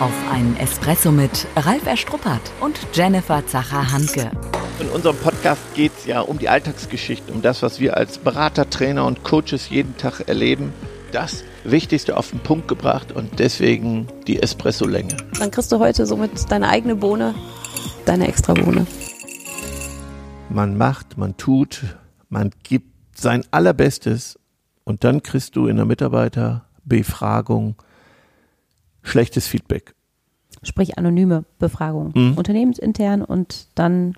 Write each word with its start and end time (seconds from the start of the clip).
Auf 0.00 0.12
einen 0.32 0.56
Espresso 0.56 1.12
mit 1.12 1.46
Ralf 1.54 1.86
Erstruppert 1.86 2.40
und 2.60 2.76
Jennifer 2.92 3.46
Zacher-Hanke. 3.46 4.28
In 4.80 4.88
unserem 4.88 5.16
Podcast 5.16 5.62
geht 5.74 5.92
es 5.96 6.06
ja 6.06 6.20
um 6.20 6.38
die 6.38 6.48
Alltagsgeschichte, 6.48 7.32
um 7.32 7.42
das, 7.42 7.62
was 7.62 7.78
wir 7.78 7.96
als 7.96 8.18
Berater, 8.18 8.68
Trainer 8.68 9.06
und 9.06 9.22
Coaches 9.22 9.70
jeden 9.70 9.96
Tag 9.96 10.26
erleben. 10.26 10.72
Das 11.12 11.44
Wichtigste 11.62 12.16
auf 12.16 12.30
den 12.30 12.40
Punkt 12.40 12.66
gebracht 12.66 13.12
und 13.12 13.38
deswegen 13.38 14.08
die 14.26 14.42
Espresso-Länge. 14.42 15.16
Dann 15.38 15.52
kriegst 15.52 15.70
du 15.70 15.78
heute 15.78 16.06
somit 16.06 16.50
deine 16.50 16.70
eigene 16.70 16.96
Bohne, 16.96 17.36
deine 18.04 18.26
extra 18.26 18.52
Bohne. 18.52 18.88
Man 20.48 20.76
macht, 20.76 21.16
man 21.16 21.36
tut, 21.36 21.82
man 22.28 22.50
gibt 22.64 23.16
sein 23.16 23.44
Allerbestes 23.52 24.40
und 24.82 25.04
dann 25.04 25.22
kriegst 25.22 25.54
du 25.54 25.68
in 25.68 25.76
der 25.76 25.84
Mitarbeiterbefragung 25.84 27.76
schlechtes 29.04 29.46
Feedback. 29.46 29.94
Sprich 30.64 30.98
anonyme 30.98 31.44
Befragung. 31.58 32.12
Mhm. 32.14 32.34
Unternehmensintern 32.34 33.22
und 33.22 33.68
dann 33.76 34.14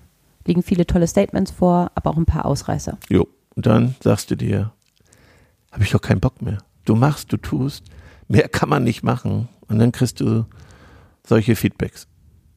liegen 0.46 0.62
viele 0.62 0.86
tolle 0.86 1.06
Statements 1.06 1.50
vor, 1.50 1.90
aber 1.94 2.10
auch 2.10 2.16
ein 2.16 2.24
paar 2.24 2.46
Ausreißer. 2.46 2.96
Jo, 3.10 3.28
und 3.54 3.66
dann 3.66 3.96
sagst 4.00 4.30
du 4.30 4.36
dir, 4.36 4.72
habe 5.72 5.84
ich 5.84 5.90
doch 5.90 6.00
keinen 6.00 6.20
Bock 6.20 6.40
mehr. 6.40 6.58
Du 6.84 6.94
machst, 6.94 7.32
du 7.32 7.36
tust, 7.36 7.84
mehr 8.28 8.48
kann 8.48 8.68
man 8.68 8.84
nicht 8.84 9.02
machen. 9.02 9.48
Und 9.68 9.78
dann 9.78 9.92
kriegst 9.92 10.20
du 10.20 10.46
solche 11.26 11.56
Feedbacks. 11.56 12.06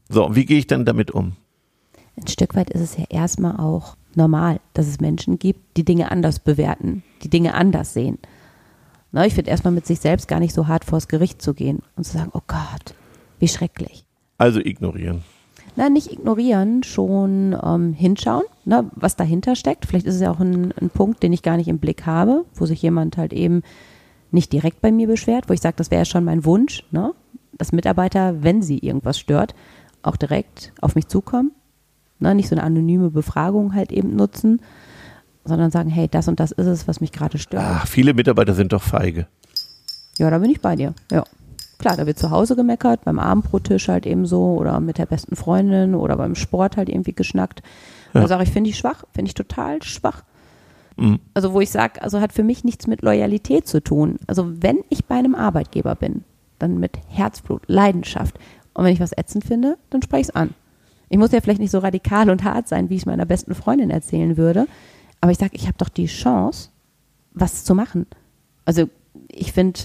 So, 0.08 0.36
wie 0.36 0.46
gehe 0.46 0.60
ich 0.60 0.68
dann 0.68 0.86
damit 0.86 1.12
um? 1.12 1.34
Ein 2.16 2.28
Stück 2.28 2.56
weit 2.56 2.70
ist 2.70 2.82
es 2.82 2.98
ja 2.98 3.06
erstmal 3.10 3.58
auch 3.58 3.96
normal, 4.16 4.60
dass 4.74 4.88
es 4.88 5.00
Menschen 5.00 5.40
gibt, 5.40 5.78
die 5.78 5.86
Dinge 5.86 6.12
anders 6.12 6.40
bewerten, 6.40 7.04
die 7.24 7.30
Dinge 7.30 7.54
anders 7.54 7.94
sehen. 7.94 8.20
Na, 9.12 9.26
ich 9.26 9.34
finde 9.34 9.52
erstmal 9.52 9.74
mit 9.74 9.86
sich 9.86 10.00
selbst 10.00 10.28
gar 10.28 10.40
nicht 10.40 10.54
so 10.54 10.68
hart 10.68 10.86
vors 10.86 11.08
Gericht 11.08 11.42
zu 11.42 11.54
gehen 11.54 11.80
und 11.96 12.04
zu 12.04 12.14
sagen, 12.14 12.32
oh 12.34 12.42
Gott, 12.48 12.94
wie 13.40 13.48
schrecklich. 13.48 14.06
Also 14.38 14.60
ignorieren. 14.60 15.24
Nein, 15.76 15.94
nicht 15.94 16.12
ignorieren, 16.12 16.84
schon 16.84 17.56
ähm, 17.64 17.94
hinschauen, 17.94 18.44
ne, 18.66 18.90
was 18.96 19.16
dahinter 19.16 19.56
steckt. 19.56 19.86
Vielleicht 19.86 20.06
ist 20.06 20.16
es 20.16 20.22
ja 20.22 20.32
auch 20.32 20.40
ein, 20.40 20.74
ein 20.80 20.90
Punkt, 20.90 21.24
den 21.24 21.34
ich 21.34 21.42
gar 21.42 21.58
nicht 21.58 21.68
im 21.68 21.80
Blick 21.80 22.06
habe, 22.06 22.46
wo 22.54 22.66
sich 22.66 22.82
jemand 22.82 23.18
halt 23.18 23.34
eben 23.34 23.62
nicht 24.32 24.52
direkt 24.54 24.82
bei 24.82 24.92
mir 24.92 25.08
beschwert, 25.08 25.50
wo 25.50 25.54
ich 25.54 25.62
sage, 25.62 25.76
das 25.78 25.90
wäre 25.90 26.02
ja 26.02 26.06
schon 26.06 26.24
mein 26.24 26.46
Wunsch, 26.46 26.84
ne, 26.92 27.14
dass 27.58 27.72
Mitarbeiter, 27.72 28.44
wenn 28.44 28.62
sie 28.62 28.80
irgendwas 28.80 29.20
stört, 29.20 29.56
auch 30.02 30.16
direkt 30.16 30.74
auf 30.82 30.96
mich 30.96 31.08
zukommen. 31.08 31.52
Ne, 32.20 32.36
nicht 32.36 32.50
so 32.50 32.56
eine 32.56 32.64
anonyme 32.64 33.10
Befragung 33.10 33.74
halt 33.74 33.92
eben 33.92 34.16
nutzen, 34.16 34.62
sondern 35.50 35.72
sagen, 35.72 35.90
hey, 35.90 36.08
das 36.08 36.28
und 36.28 36.40
das 36.40 36.52
ist 36.52 36.68
es, 36.68 36.88
was 36.88 37.02
mich 37.02 37.12
gerade 37.12 37.38
stört. 37.38 37.64
Ach, 37.66 37.88
viele 37.88 38.14
Mitarbeiter 38.14 38.54
sind 38.54 38.72
doch 38.72 38.82
feige. 38.82 39.28
Ja, 40.18 40.30
da 40.30 40.38
bin 40.38 40.50
ich 40.50 40.62
bei 40.62 40.76
dir. 40.76 40.94
Ja. 41.12 41.24
Klar, 41.80 41.96
da 41.96 42.06
wird 42.06 42.20
zu 42.20 42.30
Hause 42.30 42.56
gemeckert, 42.56 43.06
beim 43.06 43.20
Abendbrottisch 43.20 43.88
halt 43.88 44.06
eben 44.06 44.26
so 44.26 44.56
oder 44.56 44.80
mit 44.80 44.98
der 44.98 45.06
besten 45.06 45.36
Freundin 45.36 45.96
oder 45.96 46.18
beim 46.18 46.36
Sport 46.36 46.76
halt 46.76 46.90
irgendwie 46.90 47.14
geschnackt. 47.14 47.64
Ja. 48.14 48.22
Da 48.22 48.28
sage 48.28 48.44
ich, 48.44 48.52
finde 48.52 48.70
ich 48.70 48.78
schwach, 48.78 49.06
finde 49.14 49.30
ich 49.30 49.34
total 49.34 49.82
schwach. 49.82 50.24
Mhm. 50.98 51.20
Also 51.34 51.54
wo 51.54 51.62
ich 51.62 51.70
sage, 51.70 52.02
also 52.02 52.20
hat 52.20 52.34
für 52.34 52.44
mich 52.44 52.66
nichts 52.66 52.86
mit 52.88 53.02
Loyalität 53.02 53.68
zu 53.68 53.82
tun. 53.82 54.18
Also 54.28 54.62
wenn 54.62 54.80
ich 54.90 55.06
bei 55.06 55.16
einem 55.16 55.36
Arbeitgeber 55.36 55.96
bin, 55.96 56.26
dann 56.60 56.80
mit 56.80 56.98
Herzblut, 57.08 57.64
Leidenschaft. 57.68 58.38
Und 58.74 58.84
wenn 58.84 58.94
ich 58.94 59.00
was 59.00 59.18
ätzend 59.18 59.46
finde, 59.46 59.78
dann 59.90 60.02
spreche 60.02 60.22
ich 60.22 60.28
es 60.30 60.36
an. 60.36 60.54
Ich 61.08 61.18
muss 61.18 61.32
ja 61.32 61.42
vielleicht 61.42 61.62
nicht 61.62 61.72
so 61.72 61.80
radikal 61.80 62.30
und 62.30 62.44
hart 62.44 62.68
sein, 62.68 62.90
wie 62.90 62.96
ich 62.96 63.02
es 63.02 63.06
meiner 63.06 63.26
besten 63.26 63.56
Freundin 63.56 63.90
erzählen 63.90 64.38
würde. 64.38 64.68
Aber 65.22 65.32
ich 65.32 65.38
sage, 65.38 65.52
ich 65.54 65.68
habe 65.68 65.78
doch 65.78 65.90
die 65.90 66.06
Chance, 66.06 66.70
was 67.34 67.64
zu 67.64 67.76
machen. 67.76 68.06
Also 68.66 68.90
ich 69.30 69.52
finde 69.52 69.80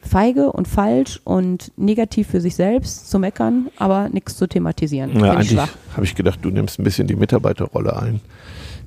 feige 0.00 0.52
und 0.52 0.66
falsch 0.66 1.20
und 1.24 1.72
negativ 1.76 2.28
für 2.28 2.40
sich 2.40 2.56
selbst 2.56 3.08
zu 3.08 3.18
meckern, 3.18 3.68
aber 3.76 4.08
nichts 4.08 4.36
zu 4.36 4.46
thematisieren. 4.46 5.18
Ja, 5.18 5.32
eigentlich 5.32 5.58
habe 5.58 6.04
ich 6.04 6.14
gedacht, 6.14 6.40
du 6.42 6.50
nimmst 6.50 6.78
ein 6.78 6.84
bisschen 6.84 7.06
die 7.06 7.16
Mitarbeiterrolle 7.16 7.96
ein. 8.00 8.20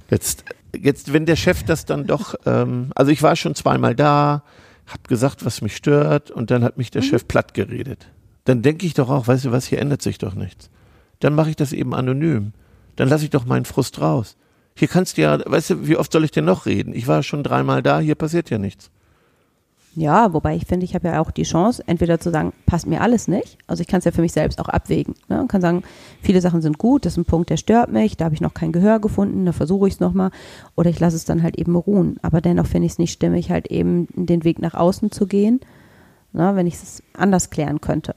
Jetzt, 0.10 0.44
jetzt, 0.76 1.14
wenn 1.14 1.26
der 1.26 1.36
Chef 1.36 1.64
das 1.64 1.86
dann 1.86 2.06
doch, 2.06 2.36
ähm, 2.46 2.92
also 2.96 3.12
ich 3.12 3.24
war 3.24 3.36
schon 3.36 3.56
zweimal 3.56 3.96
da, 3.96 4.44
habe 4.88 5.04
gesagt, 5.08 5.46
was 5.46 5.62
mich 5.62 5.76
stört, 5.76 6.32
und 6.32 6.52
dann 6.52 6.64
hat 6.64 6.78
mich 6.78 6.92
der 6.92 7.02
mhm. 7.02 7.08
Chef 7.08 7.28
platt 7.28 7.54
geredet. 7.54 8.08
Dann 8.44 8.62
denke 8.62 8.86
ich 8.86 8.94
doch 8.94 9.10
auch, 9.10 9.28
weißt 9.28 9.46
du 9.46 9.52
was, 9.52 9.66
hier 9.66 9.80
ändert 9.80 10.02
sich 10.02 10.18
doch 10.18 10.36
nichts. 10.36 10.70
Dann 11.20 11.34
mache 11.34 11.50
ich 11.50 11.56
das 11.56 11.74
eben 11.74 11.96
anonym. 11.96 12.54
Dann 12.98 13.10
lasse 13.10 13.24
ich 13.24 13.32
doch 13.32 13.46
meinen 13.46 13.66
Frust 13.66 14.00
raus. 14.00 14.38
Hier 14.78 14.90
kannst 14.90 15.18
du 15.18 15.22
ja, 15.22 15.40
weißt 15.46 15.70
du, 15.70 15.88
wie 15.88 15.96
oft 15.96 16.12
soll 16.12 16.26
ich 16.26 16.32
denn 16.32 16.46
noch 16.46 16.66
reden? 16.66 16.94
Ich 16.94 17.08
war 17.08 17.24
schon 17.24 17.44
dreimal 17.44 17.82
da, 17.82 18.00
hier 18.00 18.16
passiert 18.16 18.50
ja 18.50 18.58
nichts. 18.58 18.92
Ja, 19.96 20.34
wobei 20.34 20.58
ich 20.58 20.66
finde, 20.66 20.84
ich 20.84 20.94
habe 20.94 21.08
ja 21.08 21.22
auch 21.22 21.32
die 21.32 21.44
Chance, 21.44 21.82
entweder 21.88 22.20
zu 22.20 22.30
sagen, 22.30 22.52
passt 22.66 22.86
mir 22.86 23.00
alles 23.00 23.30
nicht. 23.30 23.58
Also 23.66 23.80
ich 23.80 23.88
kann 23.88 24.00
es 24.00 24.06
ja 24.06 24.12
für 24.12 24.22
mich 24.22 24.34
selbst 24.34 24.60
auch 24.60 24.68
abwägen. 24.68 25.16
Ne? 25.30 25.40
Und 25.40 25.48
kann 25.48 25.62
sagen, 25.62 25.84
viele 26.22 26.42
Sachen 26.42 26.62
sind 26.62 26.78
gut, 26.78 27.06
das 27.06 27.14
ist 27.14 27.18
ein 27.18 27.26
Punkt, 27.26 27.50
der 27.50 27.56
stört 27.56 27.90
mich, 27.90 28.18
da 28.18 28.26
habe 28.26 28.36
ich 28.36 28.42
noch 28.42 28.54
kein 28.54 28.74
Gehör 28.74 29.00
gefunden, 29.00 29.46
da 29.46 29.54
versuche 29.54 29.88
ich 29.88 29.94
es 29.94 30.00
nochmal. 30.02 30.32
Oder 30.76 30.90
ich 30.90 31.00
lasse 31.00 31.16
es 31.16 31.24
dann 31.24 31.42
halt 31.42 31.58
eben 31.58 31.78
ruhen. 31.78 32.18
Aber 32.22 32.42
dennoch 32.42 32.68
finde 32.68 32.88
ich 32.88 32.94
es 32.94 33.00
nicht 33.00 33.14
stimmig, 33.14 33.52
halt 33.52 33.68
eben 33.68 34.10
den 34.14 34.44
Weg 34.44 34.60
nach 34.60 34.74
außen 34.74 35.12
zu 35.12 35.26
gehen, 35.28 35.62
ne? 36.34 36.54
wenn 36.58 36.68
ich 36.68 36.74
es 36.74 37.02
anders 37.14 37.50
klären 37.50 37.80
könnte. 37.80 38.16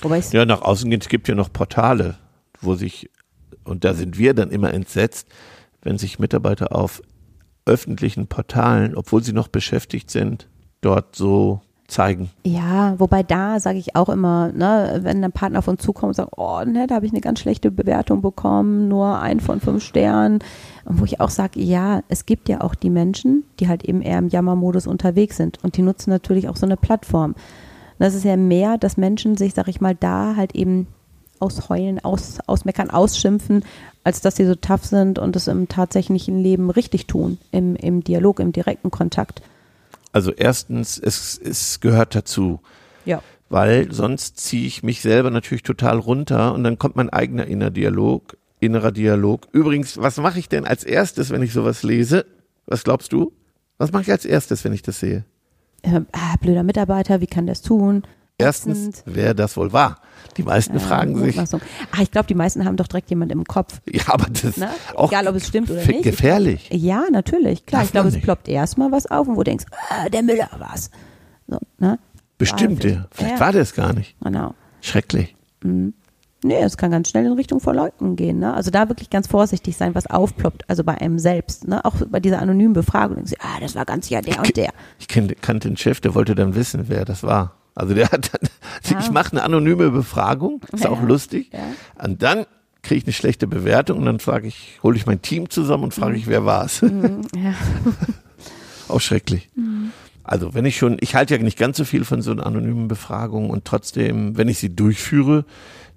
Wobei 0.00 0.22
ja, 0.30 0.46
nach 0.46 0.62
außen 0.62 0.88
gehen, 0.88 1.02
es 1.02 1.10
gibt 1.10 1.28
ja 1.28 1.34
noch 1.34 1.52
Portale, 1.52 2.16
wo 2.62 2.74
sich, 2.74 3.10
und 3.64 3.84
da 3.84 3.92
sind 3.92 4.16
wir 4.16 4.32
dann 4.32 4.50
immer 4.50 4.72
entsetzt, 4.72 5.28
wenn 5.82 5.98
sich 5.98 6.18
Mitarbeiter 6.18 6.74
auf 6.74 7.02
öffentlichen 7.66 8.26
Portalen, 8.26 8.96
obwohl 8.96 9.22
sie 9.22 9.32
noch 9.32 9.48
beschäftigt 9.48 10.10
sind, 10.10 10.48
dort 10.80 11.14
so 11.14 11.60
zeigen. 11.86 12.30
Ja, 12.44 12.98
wobei 12.98 13.22
da 13.22 13.60
sage 13.60 13.78
ich 13.78 13.94
auch 13.94 14.08
immer, 14.08 14.50
ne, 14.52 15.00
wenn 15.02 15.22
ein 15.22 15.30
Partner 15.30 15.60
auf 15.60 15.68
uns 15.68 15.82
zukommt 15.82 16.10
und 16.10 16.14
sagt, 16.14 16.32
oh, 16.36 16.62
ne, 16.64 16.86
da 16.86 16.96
habe 16.96 17.06
ich 17.06 17.12
eine 17.12 17.20
ganz 17.20 17.40
schlechte 17.40 17.70
Bewertung 17.70 18.22
bekommen, 18.22 18.88
nur 18.88 19.20
ein 19.20 19.40
von 19.40 19.60
fünf 19.60 19.84
Sternen. 19.84 20.40
Und 20.84 21.00
wo 21.00 21.04
ich 21.04 21.20
auch 21.20 21.30
sage, 21.30 21.60
ja, 21.60 22.02
es 22.08 22.26
gibt 22.26 22.48
ja 22.48 22.62
auch 22.62 22.74
die 22.74 22.90
Menschen, 22.90 23.44
die 23.60 23.68
halt 23.68 23.84
eben 23.84 24.02
eher 24.02 24.18
im 24.18 24.28
Jammermodus 24.28 24.86
unterwegs 24.86 25.36
sind 25.36 25.62
und 25.62 25.76
die 25.76 25.82
nutzen 25.82 26.10
natürlich 26.10 26.48
auch 26.48 26.56
so 26.56 26.66
eine 26.66 26.76
Plattform. 26.76 27.34
Das 27.98 28.14
ist 28.14 28.24
ja 28.24 28.36
mehr, 28.36 28.78
dass 28.78 28.96
Menschen 28.96 29.36
sich, 29.36 29.54
sag 29.54 29.68
ich 29.68 29.80
mal, 29.80 29.94
da 29.94 30.34
halt 30.34 30.56
eben 30.56 30.88
ausheulen, 31.42 32.02
aus, 32.02 32.38
ausmeckern, 32.46 32.90
ausschimpfen, 32.90 33.64
als 34.04 34.20
dass 34.20 34.36
sie 34.36 34.46
so 34.46 34.54
tough 34.54 34.84
sind 34.84 35.18
und 35.18 35.36
es 35.36 35.48
im 35.48 35.68
tatsächlichen 35.68 36.38
Leben 36.38 36.70
richtig 36.70 37.06
tun, 37.06 37.38
im, 37.50 37.76
im 37.76 38.02
Dialog, 38.04 38.40
im 38.40 38.52
direkten 38.52 38.90
Kontakt. 38.90 39.42
Also 40.12 40.32
erstens, 40.32 40.98
es, 40.98 41.38
es 41.42 41.80
gehört 41.80 42.14
dazu. 42.14 42.60
Ja. 43.04 43.22
Weil 43.48 43.92
sonst 43.92 44.38
ziehe 44.38 44.66
ich 44.66 44.82
mich 44.82 45.02
selber 45.02 45.30
natürlich 45.30 45.62
total 45.62 45.98
runter 45.98 46.54
und 46.54 46.64
dann 46.64 46.78
kommt 46.78 46.96
mein 46.96 47.10
eigener 47.10 47.46
innerer 47.46 47.70
Dialog, 47.70 48.36
innerer 48.60 48.92
Dialog. 48.92 49.48
Übrigens, 49.52 49.98
was 49.98 50.16
mache 50.18 50.38
ich 50.38 50.48
denn 50.48 50.64
als 50.64 50.84
erstes, 50.84 51.30
wenn 51.30 51.42
ich 51.42 51.52
sowas 51.52 51.82
lese? 51.82 52.24
Was 52.66 52.84
glaubst 52.84 53.12
du? 53.12 53.32
Was 53.78 53.92
mache 53.92 54.02
ich 54.02 54.12
als 54.12 54.24
erstes, 54.24 54.64
wenn 54.64 54.72
ich 54.72 54.82
das 54.82 55.00
sehe? 55.00 55.24
Äh, 55.82 56.02
ah, 56.12 56.36
blöder 56.40 56.62
Mitarbeiter, 56.62 57.20
wie 57.20 57.26
kann 57.26 57.48
es 57.48 57.60
tun? 57.60 58.04
Erstens, 58.38 59.02
wer 59.06 59.34
das 59.34 59.56
wohl 59.56 59.72
war. 59.72 59.98
Die 60.36 60.42
meisten 60.42 60.74
ja, 60.74 60.80
fragen 60.80 61.16
sich. 61.18 61.38
Ach, 61.38 62.00
ich 62.00 62.10
glaube, 62.10 62.26
die 62.26 62.34
meisten 62.34 62.64
haben 62.64 62.76
doch 62.76 62.86
direkt 62.86 63.10
jemand 63.10 63.30
im 63.32 63.44
Kopf. 63.44 63.80
Ja, 63.90 64.02
aber 64.06 64.26
das 64.30 64.44
ist 64.44 64.66
auch 64.94 65.10
Egal, 65.10 65.28
ob 65.28 65.36
es 65.36 65.46
stimmt 65.46 65.70
oder 65.70 65.84
nicht. 65.84 66.02
Gefährlich. 66.02 66.68
Ja, 66.72 67.04
natürlich. 67.10 67.66
Klar, 67.66 67.82
Darf 67.82 67.88
ich 67.88 67.92
glaube, 67.92 68.08
es 68.08 68.20
ploppt 68.20 68.48
erstmal 68.48 68.90
was 68.90 69.06
auf 69.06 69.28
und 69.28 69.36
wo 69.36 69.40
du 69.40 69.50
denkst, 69.50 69.66
ah, 69.90 70.08
der 70.08 70.22
Müller 70.22 70.48
war's. 70.58 70.90
So, 71.46 71.58
ne? 71.78 71.98
Bestimmt, 72.38 72.82
der. 72.82 73.08
Vielleicht 73.12 73.34
ja. 73.34 73.40
war 73.40 73.52
der 73.52 73.62
es 73.62 73.74
gar 73.74 73.92
nicht. 73.92 74.16
Genau. 74.20 74.54
Schrecklich. 74.80 75.36
Mhm. 75.62 75.94
Nee, 76.44 76.60
es 76.62 76.76
kann 76.76 76.90
ganz 76.90 77.08
schnell 77.08 77.26
in 77.26 77.32
Richtung 77.32 77.60
Verleugnen 77.60 78.16
gehen. 78.16 78.40
Ne? 78.40 78.52
Also 78.52 78.72
da 78.72 78.88
wirklich 78.88 79.10
ganz 79.10 79.28
vorsichtig 79.28 79.76
sein, 79.76 79.94
was 79.94 80.08
aufploppt, 80.08 80.68
also 80.68 80.82
bei 80.82 81.00
einem 81.00 81.20
selbst. 81.20 81.68
Ne? 81.68 81.84
Auch 81.84 81.94
bei 82.10 82.18
dieser 82.18 82.40
anonymen 82.40 82.72
Befragung. 82.72 83.16
Denkst 83.16 83.32
du, 83.32 83.36
ah, 83.40 83.60
das 83.60 83.76
war 83.76 83.84
ganz 83.84 84.08
ja 84.10 84.20
der 84.20 84.32
ich, 84.32 84.38
und 84.38 84.56
der. 84.56 84.72
Ich 84.98 85.06
kannte 85.06 85.68
den 85.68 85.76
Chef, 85.76 86.00
der 86.00 86.16
wollte 86.16 86.34
dann 86.34 86.56
wissen, 86.56 86.88
wer 86.88 87.04
das 87.04 87.22
war. 87.22 87.54
Also 87.74 87.94
der 87.94 88.10
hat 88.10 88.32
dann, 88.32 88.50
ja. 88.90 89.00
ich 89.00 89.10
mache 89.10 89.32
eine 89.32 89.42
anonyme 89.42 89.90
Befragung, 89.90 90.60
ist 90.72 90.84
ja, 90.84 90.90
auch 90.90 91.02
lustig. 91.02 91.50
Ja. 91.52 91.60
Und 92.04 92.22
dann 92.22 92.46
kriege 92.82 92.98
ich 92.98 93.04
eine 93.04 93.12
schlechte 93.12 93.46
Bewertung 93.46 93.98
und 93.98 94.04
dann 94.06 94.18
frage 94.18 94.48
ich, 94.48 94.80
hole 94.82 94.96
ich 94.96 95.06
mein 95.06 95.22
Team 95.22 95.48
zusammen 95.48 95.84
und 95.84 95.94
frage 95.94 96.16
ich, 96.16 96.26
wer 96.26 96.44
war's? 96.44 96.82
Mhm, 96.82 97.22
ja. 97.36 97.54
auch 98.88 99.00
schrecklich. 99.00 99.50
Mhm. 99.54 99.92
Also 100.24 100.54
wenn 100.54 100.64
ich 100.64 100.76
schon, 100.76 100.96
ich 101.00 101.14
halte 101.14 101.36
ja 101.36 101.42
nicht 101.42 101.58
ganz 101.58 101.76
so 101.76 101.84
viel 101.84 102.04
von 102.04 102.22
so 102.22 102.30
einer 102.30 102.46
anonymen 102.46 102.88
Befragung 102.88 103.50
und 103.50 103.64
trotzdem, 103.64 104.36
wenn 104.36 104.48
ich 104.48 104.58
sie 104.58 104.74
durchführe, 104.74 105.44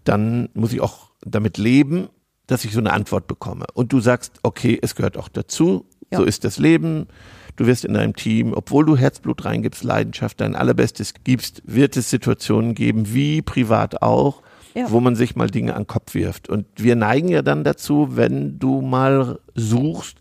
dann 0.03 0.49
muss 0.53 0.73
ich 0.73 0.81
auch 0.81 1.11
damit 1.21 1.57
leben, 1.57 2.09
dass 2.47 2.65
ich 2.65 2.73
so 2.73 2.79
eine 2.79 2.93
Antwort 2.93 3.27
bekomme. 3.27 3.65
Und 3.73 3.91
du 3.91 3.99
sagst, 3.99 4.39
okay, 4.43 4.77
es 4.81 4.95
gehört 4.95 5.17
auch 5.17 5.29
dazu, 5.29 5.85
ja. 6.11 6.19
so 6.19 6.23
ist 6.23 6.43
das 6.43 6.57
Leben 6.57 7.07
Du 7.55 7.65
wirst 7.65 7.85
in 7.85 7.93
deinem 7.93 8.15
Team, 8.15 8.53
obwohl 8.53 8.85
du 8.85 8.97
Herzblut 8.97 9.45
reingibst, 9.45 9.83
Leidenschaft, 9.83 10.41
dein 10.41 10.55
allerbestes 10.55 11.13
gibst, 11.23 11.61
wird 11.65 11.95
es 11.95 12.09
Situationen 12.09 12.75
geben, 12.75 13.13
wie 13.13 13.41
privat 13.41 14.01
auch, 14.01 14.41
ja. 14.73 14.91
wo 14.91 14.99
man 14.99 15.15
sich 15.15 15.35
mal 15.35 15.49
Dinge 15.49 15.73
an 15.73 15.83
den 15.83 15.87
Kopf 15.87 16.13
wirft. 16.13 16.49
Und 16.49 16.65
wir 16.75 16.95
neigen 16.95 17.29
ja 17.29 17.41
dann 17.41 17.63
dazu, 17.63 18.09
wenn 18.11 18.59
du 18.59 18.81
mal 18.81 19.39
suchst, 19.55 20.17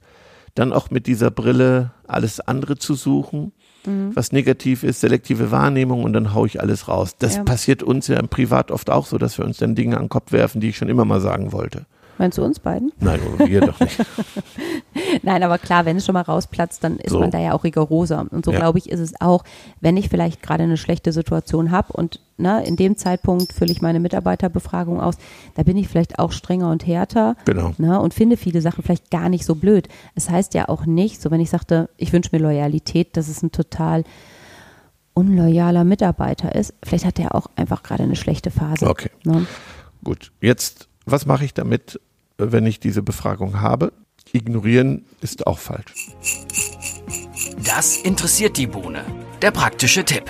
dann 0.55 0.73
auch 0.73 0.91
mit 0.91 1.07
dieser 1.09 1.31
Brille 1.31 1.91
alles 2.07 2.41
andere 2.41 2.77
zu 2.77 2.95
suchen. 2.95 3.53
mhm. 3.87 4.15
was 4.15 4.33
negativ 4.33 4.83
ist, 4.85 5.01
selektive 5.01 5.51
Wahrnehmung 5.51 6.05
und 6.05 6.13
dann 6.13 6.35
haue 6.35 6.47
ich 6.47 6.61
alles 6.61 6.89
raus. 6.89 7.17
Das 7.19 7.37
ja. 7.37 7.43
passiert 7.43 7.83
uns 7.83 8.07
ja 8.09 8.19
im 8.19 8.29
Privat 8.29 8.71
oft 8.71 8.91
auch 8.91 9.07
so, 9.07 9.19
dass 9.19 9.39
wir 9.39 9.45
uns 9.45 9.59
dann 9.59 9.75
Dinge 9.75 9.97
an 9.97 10.05
den 10.05 10.09
Kopf 10.09 10.33
werfen, 10.33 10.61
die 10.61 10.69
ich 10.69 10.77
schon 10.77 10.89
immer 10.89 11.05
mal 11.05 11.21
sagen 11.21 11.53
wollte. 11.53 11.87
Meinst 12.19 12.39
du 12.39 12.45
uns 12.45 12.61
beiden? 12.61 12.93
Nein, 13.01 13.21
wir 13.39 13.61
doch 13.61 13.81
nicht. 13.81 13.99
Nein, 15.23 15.43
aber 15.43 15.59
klar, 15.59 15.85
wenn 15.85 15.97
es 15.97 16.07
schon 16.07 16.13
mal 16.13 16.23
rausplatzt, 16.23 16.85
dann 16.85 16.99
ist 16.99 17.11
so. 17.11 17.19
man 17.19 17.31
da 17.31 17.41
ja 17.41 17.53
auch 17.53 17.65
rigoroser. 17.65 18.27
Und 18.31 18.45
so 18.45 18.53
ja. 18.53 18.59
glaube 18.59 18.79
ich, 18.79 18.89
ist 18.89 19.01
es 19.01 19.21
auch, 19.21 19.43
wenn 19.81 19.97
ich 19.97 20.09
vielleicht 20.09 20.43
gerade 20.43 20.63
eine 20.63 20.77
schlechte 20.77 21.13
Situation 21.13 21.71
habe 21.71 21.93
und 21.93 22.21
ne, 22.37 22.65
in 22.65 22.77
dem 22.77 22.97
Zeitpunkt 22.97 23.53
fülle 23.53 23.73
ich 23.73 23.83
meine 23.83 24.01
Mitarbeiterbefragung 24.01 25.01
aus, 25.01 25.17
da 25.55 25.63
bin 25.65 25.77
ich 25.77 25.89
vielleicht 25.89 26.19
auch 26.19 26.33
strenger 26.33 26.71
und 26.71 26.87
härter 26.87 27.37
genau. 27.45 27.75
ne, 27.79 28.01
und 28.01 28.15
finde 28.15 28.37
viele 28.37 28.61
Sachen 28.61 28.85
vielleicht 28.85 29.11
gar 29.11 29.29
nicht 29.29 29.45
so 29.45 29.57
blöd. 29.57 29.89
Es 30.15 30.31
heißt 30.31 30.55
ja 30.55 30.69
auch 30.69 30.87
nicht, 30.87 31.21
so 31.21 31.31
wenn 31.31 31.41
ich 31.41 31.51
sagte, 31.51 31.91
ich 31.97 32.13
wünsche 32.13 32.31
mir 32.33 32.39
Loyalität, 32.39 33.17
dass 33.17 33.29
es 33.29 33.43
ein 33.43 33.53
total 33.53 34.05
unloyaler 35.15 35.85
Mitarbeiter 35.85 36.55
ist. 36.55 36.75
Vielleicht 36.83 37.05
hat 37.05 37.19
er 37.19 37.35
auch 37.35 37.47
einfach 37.57 37.83
gerade 37.83 38.03
eine 38.03 38.17
schlechte 38.17 38.51
Phase. 38.51 38.89
Okay. 38.89 39.11
Ne? 39.25 39.47
Gut, 40.03 40.33
jetzt 40.41 40.89
was 41.07 41.27
mache 41.27 41.45
ich 41.45 41.55
damit, 41.55 42.01
wenn 42.39 42.67
ich 42.67 42.81
diese 42.81 43.03
Befragung 43.03 43.61
habe? 43.61 43.93
Ignorieren 44.33 45.05
ist 45.21 45.47
auch 45.47 45.59
falsch. 45.59 45.95
Das 47.65 47.97
interessiert 47.99 48.57
die 48.57 48.67
Bohne. 48.67 49.05
Der 49.43 49.51
praktische 49.51 50.05
Tipp. 50.05 50.25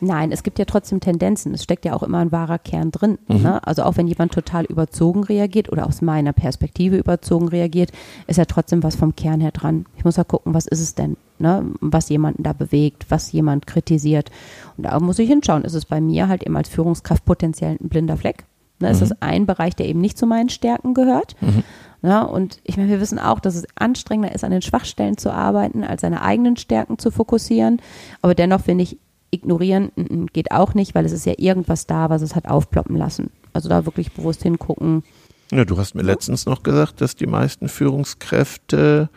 Nein, 0.00 0.32
es 0.32 0.42
gibt 0.42 0.58
ja 0.58 0.64
trotzdem 0.64 1.00
Tendenzen. 1.00 1.54
Es 1.54 1.62
steckt 1.62 1.84
ja 1.84 1.94
auch 1.94 2.02
immer 2.02 2.18
ein 2.18 2.32
wahrer 2.32 2.58
Kern 2.58 2.90
drin. 2.90 3.18
Mhm. 3.28 3.42
Ne? 3.42 3.66
Also 3.66 3.82
auch 3.82 3.96
wenn 3.96 4.08
jemand 4.08 4.32
total 4.32 4.64
überzogen 4.64 5.24
reagiert 5.24 5.70
oder 5.70 5.86
aus 5.86 6.02
meiner 6.02 6.32
Perspektive 6.32 6.96
überzogen 6.96 7.48
reagiert, 7.48 7.92
ist 8.26 8.36
ja 8.36 8.44
trotzdem 8.44 8.82
was 8.82 8.96
vom 8.96 9.16
Kern 9.16 9.40
her 9.40 9.52
dran. 9.52 9.86
Ich 9.96 10.04
muss 10.04 10.16
ja 10.16 10.24
gucken, 10.24 10.54
was 10.54 10.66
ist 10.66 10.80
es 10.80 10.94
denn, 10.94 11.16
ne? 11.38 11.64
was 11.80 12.08
jemanden 12.08 12.42
da 12.42 12.52
bewegt, 12.52 13.06
was 13.08 13.32
jemand 13.32 13.66
kritisiert. 13.66 14.30
Und 14.76 14.84
da 14.84 14.98
muss 15.00 15.18
ich 15.18 15.28
hinschauen. 15.28 15.64
Ist 15.64 15.74
es 15.74 15.86
bei 15.86 16.00
mir 16.00 16.28
halt 16.28 16.42
eben 16.42 16.56
als 16.56 16.68
Führungskraft 16.68 17.24
potenziell 17.24 17.76
ein 17.80 17.88
blinder 17.88 18.16
Fleck? 18.16 18.44
Ne, 18.78 18.88
mhm. 18.88 18.92
Ist 18.92 19.02
das 19.02 19.22
ein 19.22 19.46
Bereich, 19.46 19.74
der 19.74 19.86
eben 19.86 20.00
nicht 20.00 20.18
zu 20.18 20.26
meinen 20.26 20.48
Stärken 20.48 20.94
gehört? 20.94 21.34
Mhm. 21.40 21.62
Ja, 22.02 22.22
und 22.22 22.60
ich 22.62 22.76
meine, 22.76 22.90
wir 22.90 23.00
wissen 23.00 23.18
auch, 23.18 23.40
dass 23.40 23.54
es 23.54 23.66
anstrengender 23.74 24.34
ist, 24.34 24.44
an 24.44 24.50
den 24.50 24.62
Schwachstellen 24.62 25.16
zu 25.16 25.32
arbeiten, 25.32 25.82
als 25.82 26.02
seine 26.02 26.22
eigenen 26.22 26.56
Stärken 26.56 26.98
zu 26.98 27.10
fokussieren. 27.10 27.80
Aber 28.22 28.34
dennoch 28.34 28.60
finde 28.60 28.84
ich, 28.84 28.98
ignorieren 29.30 29.90
geht 30.32 30.52
auch 30.52 30.74
nicht, 30.74 30.94
weil 30.94 31.04
es 31.04 31.12
ist 31.12 31.26
ja 31.26 31.34
irgendwas 31.36 31.86
da, 31.86 32.10
was 32.10 32.22
es 32.22 32.36
hat 32.36 32.46
aufploppen 32.46 32.96
lassen. 32.96 33.30
Also 33.52 33.68
da 33.68 33.86
wirklich 33.86 34.12
bewusst 34.12 34.42
hingucken. 34.42 35.02
Ja, 35.50 35.64
du 35.64 35.78
hast 35.78 35.94
mir 35.94 36.02
letztens 36.02 36.46
noch 36.46 36.62
gesagt, 36.62 37.00
dass 37.00 37.16
die 37.16 37.26
meisten 37.26 37.68
Führungskräfte, 37.68 39.08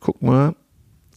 guck 0.00 0.20
mal, 0.20 0.54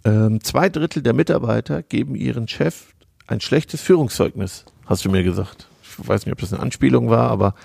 ähm, 0.06 0.44
zwei 0.44 0.70
Drittel 0.70 1.02
der 1.02 1.14
Mitarbeiter 1.14 1.82
geben 1.82 2.16
ihren 2.16 2.48
Chef 2.48 2.94
ein 3.28 3.42
schlechtes 3.42 3.82
Führungszeugnis, 3.82 4.66
hast 4.86 5.06
du 5.06 5.10
mir 5.10 5.24
gesagt 5.24 5.68
ich 5.70 5.73
weiß 5.98 6.26
nicht, 6.26 6.34
ob 6.34 6.40
das 6.40 6.54
eine 6.54 6.62
Anspielung 6.62 7.10
war, 7.10 7.30
aber 7.30 7.56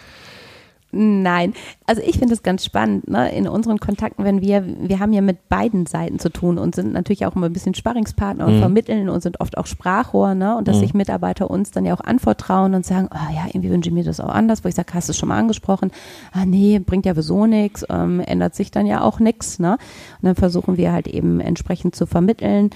Nein, 0.91 1.53
also 1.85 2.01
ich 2.01 2.19
finde 2.19 2.33
es 2.33 2.43
ganz 2.43 2.65
spannend, 2.65 3.11
ne? 3.11 3.31
in 3.33 3.47
unseren 3.47 3.79
Kontakten, 3.79 4.25
wenn 4.25 4.41
wir, 4.41 4.65
wir 4.65 5.01
haben 5.01 5.13
ja 5.13 5.21
mit 5.21 5.51
beiden 5.51 5.85
Seiten 5.85 6.19
zu 6.19 6.31
tun 6.31 6.57
und 6.57 6.75
sind 6.75 6.95
natürlich 6.95 7.27
auch 7.27 7.37
immer 7.37 7.47
ein 7.47 7.53
bisschen 7.53 7.75
Sparringspartner 7.75 8.47
und 8.47 8.57
mhm. 8.57 8.61
vermitteln 8.61 9.11
und 9.11 9.23
sind 9.23 9.39
oft 9.43 9.59
auch 9.59 9.67
Sprachrohr, 9.67 10.35
ne? 10.35 10.57
und 10.57 10.67
dass 10.67 10.77
mhm. 10.77 10.81
sich 10.81 10.95
Mitarbeiter 10.95 11.51
uns 11.51 11.73
dann 11.73 11.85
ja 11.85 11.95
auch 11.95 12.01
anvertrauen 12.01 12.75
und 12.75 12.87
sagen, 12.87 13.11
oh 13.13 13.35
ja, 13.35 13.45
irgendwie 13.49 13.69
wünsche 13.69 13.91
ich 13.91 13.95
mir 13.95 14.03
das 14.05 14.19
auch 14.19 14.31
anders, 14.31 14.65
wo 14.65 14.69
ich 14.69 14.75
sage, 14.75 14.95
hast 14.95 15.09
du 15.09 15.11
es 15.11 15.19
schon 15.19 15.29
mal 15.29 15.39
angesprochen? 15.39 15.91
Ah 16.33 16.47
nee, 16.47 16.79
bringt 16.79 17.05
ja 17.05 17.13
sowieso 17.13 17.45
nichts, 17.45 17.85
ähm, 17.91 18.21
ändert 18.21 18.55
sich 18.55 18.71
dann 18.71 18.87
ja 18.87 19.03
auch 19.03 19.21
nichts. 19.21 19.59
Ne? 19.59 19.73
Und 19.73 20.27
dann 20.27 20.37
versuchen 20.37 20.79
wir 20.79 20.93
halt 20.93 21.07
eben 21.07 21.41
entsprechend 21.41 21.97
zu 21.97 22.07
vermitteln. 22.07 22.71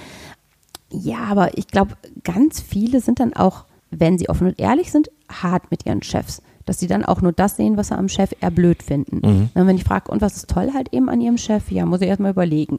Ja, 0.90 1.20
aber 1.30 1.56
ich 1.56 1.68
glaube, 1.68 1.92
ganz 2.24 2.60
viele 2.60 3.00
sind 3.00 3.20
dann 3.20 3.32
auch 3.32 3.64
wenn 3.92 4.16
sie 4.16 4.28
offen 4.28 4.48
und 4.48 4.58
ehrlich 4.58 4.90
sind, 4.90 5.10
hart 5.32 5.70
mit 5.70 5.86
ihren 5.86 6.02
Chefs. 6.02 6.42
Dass 6.64 6.78
sie 6.78 6.86
dann 6.86 7.04
auch 7.04 7.20
nur 7.20 7.32
das 7.32 7.56
sehen, 7.56 7.76
was 7.76 7.88
sie 7.88 7.98
am 7.98 8.08
Chef 8.08 8.32
eher 8.40 8.50
blöd 8.50 8.82
finden. 8.82 9.20
Mhm. 9.22 9.48
Und 9.54 9.66
wenn 9.66 9.76
ich 9.76 9.84
frage, 9.84 10.10
und 10.12 10.20
was 10.20 10.36
ist 10.36 10.50
toll 10.50 10.70
halt 10.74 10.92
eben 10.92 11.08
an 11.08 11.20
ihrem 11.20 11.38
Chef, 11.38 11.70
ja, 11.70 11.84
muss 11.86 12.00
ich 12.00 12.08
erstmal 12.08 12.30
überlegen. 12.30 12.78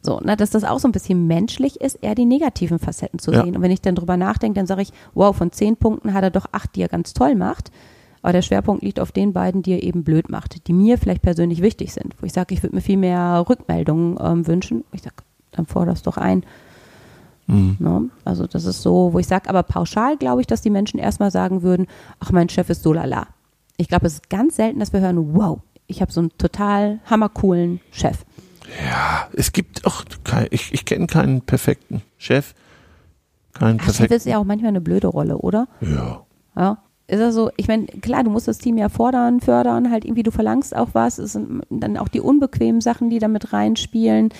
So, 0.00 0.20
na, 0.22 0.36
dass 0.36 0.50
das 0.50 0.64
auch 0.64 0.78
so 0.78 0.88
ein 0.88 0.92
bisschen 0.92 1.26
menschlich 1.26 1.80
ist, 1.80 1.96
eher 2.02 2.14
die 2.14 2.26
negativen 2.26 2.78
Facetten 2.78 3.18
zu 3.18 3.32
ja. 3.32 3.42
sehen. 3.42 3.56
Und 3.56 3.62
wenn 3.62 3.70
ich 3.70 3.80
dann 3.80 3.94
drüber 3.94 4.18
nachdenke, 4.18 4.58
dann 4.58 4.66
sage 4.66 4.82
ich, 4.82 4.92
wow, 5.14 5.34
von 5.34 5.50
zehn 5.50 5.76
Punkten 5.76 6.12
hat 6.12 6.22
er 6.22 6.30
doch 6.30 6.46
acht, 6.52 6.76
die 6.76 6.82
er 6.82 6.88
ganz 6.88 7.14
toll 7.14 7.34
macht. 7.34 7.70
Aber 8.20 8.32
der 8.32 8.42
Schwerpunkt 8.42 8.82
liegt 8.82 9.00
auf 9.00 9.12
den 9.12 9.32
beiden, 9.32 9.62
die 9.62 9.72
er 9.72 9.82
eben 9.82 10.02
blöd 10.02 10.30
macht, 10.30 10.66
die 10.66 10.72
mir 10.72 10.96
vielleicht 10.96 11.22
persönlich 11.22 11.60
wichtig 11.62 11.92
sind. 11.92 12.14
Wo 12.20 12.26
ich 12.26 12.32
sage, 12.32 12.54
ich 12.54 12.62
würde 12.62 12.74
mir 12.74 12.82
viel 12.82 12.96
mehr 12.96 13.44
Rückmeldungen 13.48 14.18
ähm, 14.20 14.46
wünschen. 14.46 14.84
Ich 14.92 15.02
sage, 15.02 15.16
dann 15.52 15.66
forderst 15.66 16.06
doch 16.06 16.16
ein. 16.16 16.44
Mhm. 17.46 17.76
Ne? 17.78 18.10
Also 18.24 18.46
das 18.46 18.64
ist 18.64 18.82
so, 18.82 19.12
wo 19.12 19.18
ich 19.18 19.26
sage, 19.26 19.48
aber 19.48 19.62
pauschal 19.62 20.16
glaube 20.16 20.40
ich, 20.40 20.46
dass 20.46 20.62
die 20.62 20.70
Menschen 20.70 20.98
erstmal 20.98 21.30
sagen 21.30 21.62
würden, 21.62 21.86
ach, 22.20 22.32
mein 22.32 22.48
Chef 22.48 22.70
ist 22.70 22.82
so 22.82 22.92
lala. 22.92 23.28
Ich 23.76 23.88
glaube, 23.88 24.06
es 24.06 24.14
ist 24.14 24.30
ganz 24.30 24.56
selten, 24.56 24.78
dass 24.80 24.92
wir 24.92 25.00
hören, 25.00 25.34
wow, 25.34 25.60
ich 25.86 26.00
habe 26.00 26.12
so 26.12 26.20
einen 26.20 26.36
total 26.38 27.00
hammercoolen 27.04 27.80
Chef. 27.90 28.24
Ja, 28.84 29.28
es 29.32 29.52
gibt 29.52 29.84
auch, 29.86 30.04
kein, 30.24 30.46
ich, 30.50 30.72
ich 30.72 30.84
kenne 30.84 31.06
keinen 31.06 31.42
perfekten 31.42 32.02
Chef. 32.16 32.54
Keinen 33.52 33.78
Ach, 33.80 33.84
perfekten. 33.84 34.14
Chef 34.14 34.16
ist 34.16 34.26
ja 34.26 34.38
auch 34.38 34.44
manchmal 34.44 34.70
eine 34.70 34.80
blöde 34.80 35.08
Rolle, 35.08 35.38
oder? 35.38 35.68
Ja. 35.80 36.22
Ja, 36.56 36.78
ist 37.06 37.20
das 37.20 37.34
so, 37.34 37.50
ich 37.56 37.68
meine, 37.68 37.86
klar, 37.86 38.24
du 38.24 38.30
musst 38.30 38.48
das 38.48 38.58
Team 38.58 38.78
ja 38.78 38.88
fordern, 38.88 39.40
fördern, 39.40 39.90
halt 39.90 40.04
irgendwie, 40.04 40.22
du 40.22 40.30
verlangst 40.30 40.74
auch 40.74 40.88
was, 40.94 41.18
es 41.18 41.32
sind 41.32 41.62
dann 41.68 41.98
auch 41.98 42.08
die 42.08 42.20
unbequemen 42.20 42.80
Sachen, 42.80 43.10
die 43.10 43.18
da 43.18 43.28
mit 43.28 43.52
reinspielen. 43.52 44.30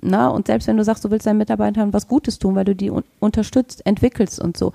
Na, 0.00 0.28
und 0.28 0.46
selbst 0.46 0.66
wenn 0.66 0.76
du 0.76 0.84
sagst, 0.84 1.04
du 1.04 1.10
willst 1.10 1.26
deinen 1.26 1.38
Mitarbeitern 1.38 1.92
was 1.92 2.08
Gutes 2.08 2.38
tun, 2.38 2.54
weil 2.54 2.64
du 2.64 2.74
die 2.74 2.90
un 2.90 3.04
unterstützt, 3.20 3.84
entwickelst 3.86 4.40
und 4.40 4.56
so. 4.56 4.72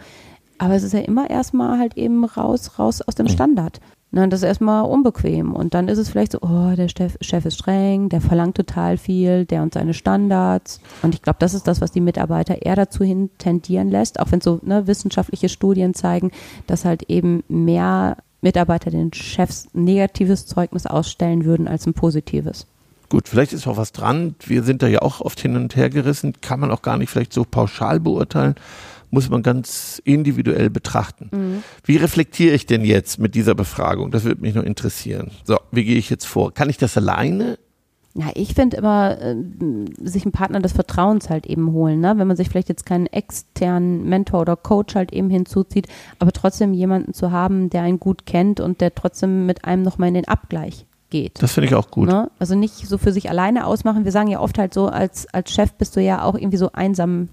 Aber 0.60 0.75
es 0.75 0.84
ist 0.84 0.94
ja 0.94 1.00
immer 1.00 1.30
erstmal 1.30 1.80
halt 1.80 1.98
eben 1.98 2.24
raus, 2.24 2.78
raus 2.78 3.01
aus 3.01 3.16
dem 3.16 3.25
mhm. 3.25 3.31
Standard. 3.31 3.80
Na, 4.11 4.25
das 4.25 4.39
ist 4.39 4.47
erstmal 4.47 4.85
unbequem. 4.85 5.53
Und 5.53 5.75
dann 5.75 5.88
ist 5.88 6.00
es 6.00 6.09
vielleicht 6.09 6.31
so, 6.31 6.39
oh, 6.41 6.73
der 6.75 6.89
Chef, 6.89 7.45
ist 7.45 7.57
streng, 7.57 8.09
der 8.09 8.21
verlangt 8.21 8.57
total 8.57 8.97
viel, 8.97 9.45
der 9.45 9.61
und 9.61 9.73
seine 9.73 9.94
Standards. 9.94 10.81
Und 11.03 11.13
ich 11.13 11.21
glaube, 11.21 11.38
das 11.39 11.53
ist 11.53 11.67
das, 11.67 11.79
was 11.79 11.91
die 11.91 12.01
Mitarbeiter 12.01 12.63
eher 12.63 12.75
dazu 12.75 13.03
hin 13.03 13.29
tendieren 13.38 13.89
lässt, 13.89 14.19
auch 14.19 14.31
wenn 14.31 14.41
so 14.41 14.59
ne, 14.63 14.88
wissenschaftliche 14.88 15.50
Studien 15.50 15.94
zeigen, 15.94 16.31
dass 16.65 16.85
halt 16.85 17.03
eben 17.03 17.44
mehr 17.47 18.17
Mitarbeiter 18.41 18.89
den 18.89 19.13
Chefs 19.13 19.67
negatives 19.73 20.47
Zeugnis 20.47 20.88
ausstellen 20.88 21.45
würden 21.45 21.67
als 21.67 21.85
ein 21.85 21.94
positives. 21.94 22.65
Gut, 23.09 23.27
vielleicht 23.27 23.53
ist 23.53 23.67
auch 23.67 23.77
was 23.77 23.91
dran. 23.91 24.35
Wir 24.45 24.63
sind 24.63 24.81
da 24.81 24.88
ja 24.88 25.01
auch 25.01 25.21
oft 25.21 25.39
hin 25.39 25.55
und 25.55 25.75
her 25.75 25.89
gerissen. 25.89 26.33
Kann 26.41 26.59
man 26.59 26.71
auch 26.71 26.83
gar 26.83 26.97
nicht 26.97 27.09
vielleicht 27.09 27.33
so 27.33 27.44
pauschal 27.44 28.00
beurteilen. 28.00 28.55
Muss 29.11 29.29
man 29.29 29.41
ganz 29.41 30.01
individuell 30.06 30.69
betrachten. 30.69 31.29
Mhm. 31.31 31.63
Wie 31.83 31.97
reflektiere 31.97 32.53
ich 32.53 32.65
denn 32.65 32.85
jetzt 32.85 33.19
mit 33.19 33.35
dieser 33.35 33.55
Befragung? 33.55 34.12
Das 34.12 34.24
würde 34.24 34.41
mich 34.41 34.53
noch 34.53 34.63
interessieren. 34.63 35.31
So, 35.43 35.57
wie 35.72 35.84
gehe 35.84 35.98
ich 35.98 36.10
jetzt 36.10 36.25
vor? 36.25 36.53
Kann 36.53 36.69
ich 36.69 36.77
das 36.77 36.95
alleine? 36.95 37.57
Ja, 38.15 38.31
ich 38.34 38.55
finde 38.55 38.77
immer, 38.77 39.17
äh, 39.22 39.36
sich 40.01 40.25
einen 40.25 40.31
Partner 40.31 40.60
des 40.60 40.74
Vertrauens 40.74 41.29
halt 41.29 41.45
eben 41.45 41.72
holen, 41.72 42.00
ne? 42.00 42.15
wenn 42.17 42.27
man 42.27 42.36
sich 42.36 42.50
vielleicht 42.50 42.69
jetzt 42.69 42.86
keinen 42.86 43.05
externen 43.05 44.10
Mentor 44.10 44.41
oder 44.41 44.55
Coach 44.55 44.95
halt 44.95 45.13
eben 45.13 45.29
hinzuzieht, 45.29 45.88
aber 46.17 46.31
trotzdem 46.31 46.74
jemanden 46.74 47.13
zu 47.13 47.31
haben, 47.31 47.69
der 47.69 47.84
einen 47.84 48.00
gut 48.00 48.25
kennt 48.25 48.60
und 48.60 48.81
der 48.81 48.95
trotzdem 48.95 49.45
mit 49.45 49.63
einem 49.63 49.84
nochmal 49.84 50.10
in 50.10 50.15
den 50.15 50.27
Abgleich 50.27 50.86
geht. 51.12 51.41
Das 51.41 51.53
finde 51.53 51.67
ich 51.67 51.75
auch 51.75 51.91
gut. 51.91 52.10
Ne? 52.10 52.31
Also 52.39 52.55
nicht 52.55 52.88
so 52.88 52.98
für 52.98 53.12
sich 53.12 53.29
alleine 53.29 53.65
ausmachen. 53.65 54.05
Wir 54.05 54.12
sagen 54.12 54.27
ja 54.27 54.39
oft 54.39 54.57
halt 54.57 54.74
so, 54.74 54.88
als, 54.88 55.31
als 55.34 55.51
Chef 55.51 55.74
bist 55.74 55.95
du 55.95 56.01
ja 56.01 56.24
auch 56.24 56.36
irgendwie 56.36 56.57
so 56.57 56.72
einsam 56.72 57.29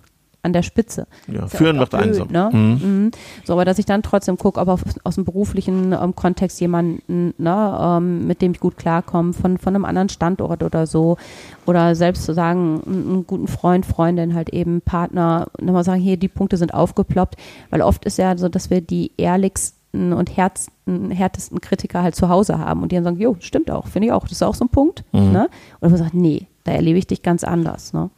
an 0.46 0.52
der 0.52 0.62
Spitze. 0.62 1.06
Ja, 1.26 1.46
führen 1.48 1.76
macht 1.76 1.90
blöd, 1.90 2.02
einsam. 2.02 2.28
Ne? 2.30 2.48
Mhm. 2.52 2.80
Mhm. 2.82 3.10
So, 3.44 3.52
aber 3.52 3.64
dass 3.64 3.78
ich 3.78 3.84
dann 3.84 4.02
trotzdem 4.02 4.38
gucke, 4.38 4.58
ob 4.58 4.68
auf, 4.68 4.82
aus 5.04 5.16
dem 5.16 5.24
beruflichen 5.24 5.92
ähm, 5.92 6.14
Kontext 6.14 6.60
jemanden, 6.60 7.34
ne, 7.36 7.78
ähm, 7.80 8.26
mit 8.26 8.40
dem 8.40 8.52
ich 8.52 8.60
gut 8.60 8.78
klarkomme, 8.78 9.34
von, 9.34 9.58
von 9.58 9.74
einem 9.74 9.84
anderen 9.84 10.08
Standort 10.08 10.62
oder 10.62 10.86
so. 10.86 11.18
Oder 11.66 11.94
selbst 11.94 12.24
zu 12.24 12.32
sagen, 12.32 12.80
einen 12.86 13.26
guten 13.26 13.48
Freund, 13.48 13.84
Freundin, 13.84 14.34
halt 14.34 14.50
eben 14.50 14.80
Partner, 14.80 15.48
nochmal 15.60 15.84
sagen, 15.84 16.00
hier, 16.00 16.16
die 16.16 16.28
Punkte 16.28 16.56
sind 16.56 16.72
aufgeploppt. 16.72 17.36
Weil 17.70 17.82
oft 17.82 18.04
ist 18.04 18.18
ja 18.18 18.38
so, 18.38 18.48
dass 18.48 18.70
wir 18.70 18.80
die 18.80 19.12
ehrlichsten 19.16 20.12
und 20.12 20.36
härtesten, 20.36 21.10
härtesten 21.10 21.60
Kritiker 21.60 22.02
halt 22.02 22.14
zu 22.14 22.28
Hause 22.28 22.58
haben 22.58 22.82
und 22.82 22.92
die 22.92 22.96
dann 22.96 23.04
sagen, 23.04 23.18
jo, 23.18 23.36
stimmt 23.40 23.70
auch, 23.70 23.88
finde 23.88 24.06
ich 24.06 24.12
auch, 24.12 24.22
das 24.22 24.32
ist 24.32 24.42
auch 24.42 24.54
so 24.54 24.64
ein 24.64 24.68
Punkt. 24.68 25.04
Mhm. 25.12 25.32
Ne? 25.32 25.48
Oder 25.80 25.90
man 25.90 25.98
sagt, 25.98 26.14
nee, 26.14 26.46
da 26.64 26.72
erlebe 26.72 26.98
ich 26.98 27.06
dich 27.06 27.22
ganz 27.22 27.44
anders. 27.44 27.92
Ne? 27.92 28.10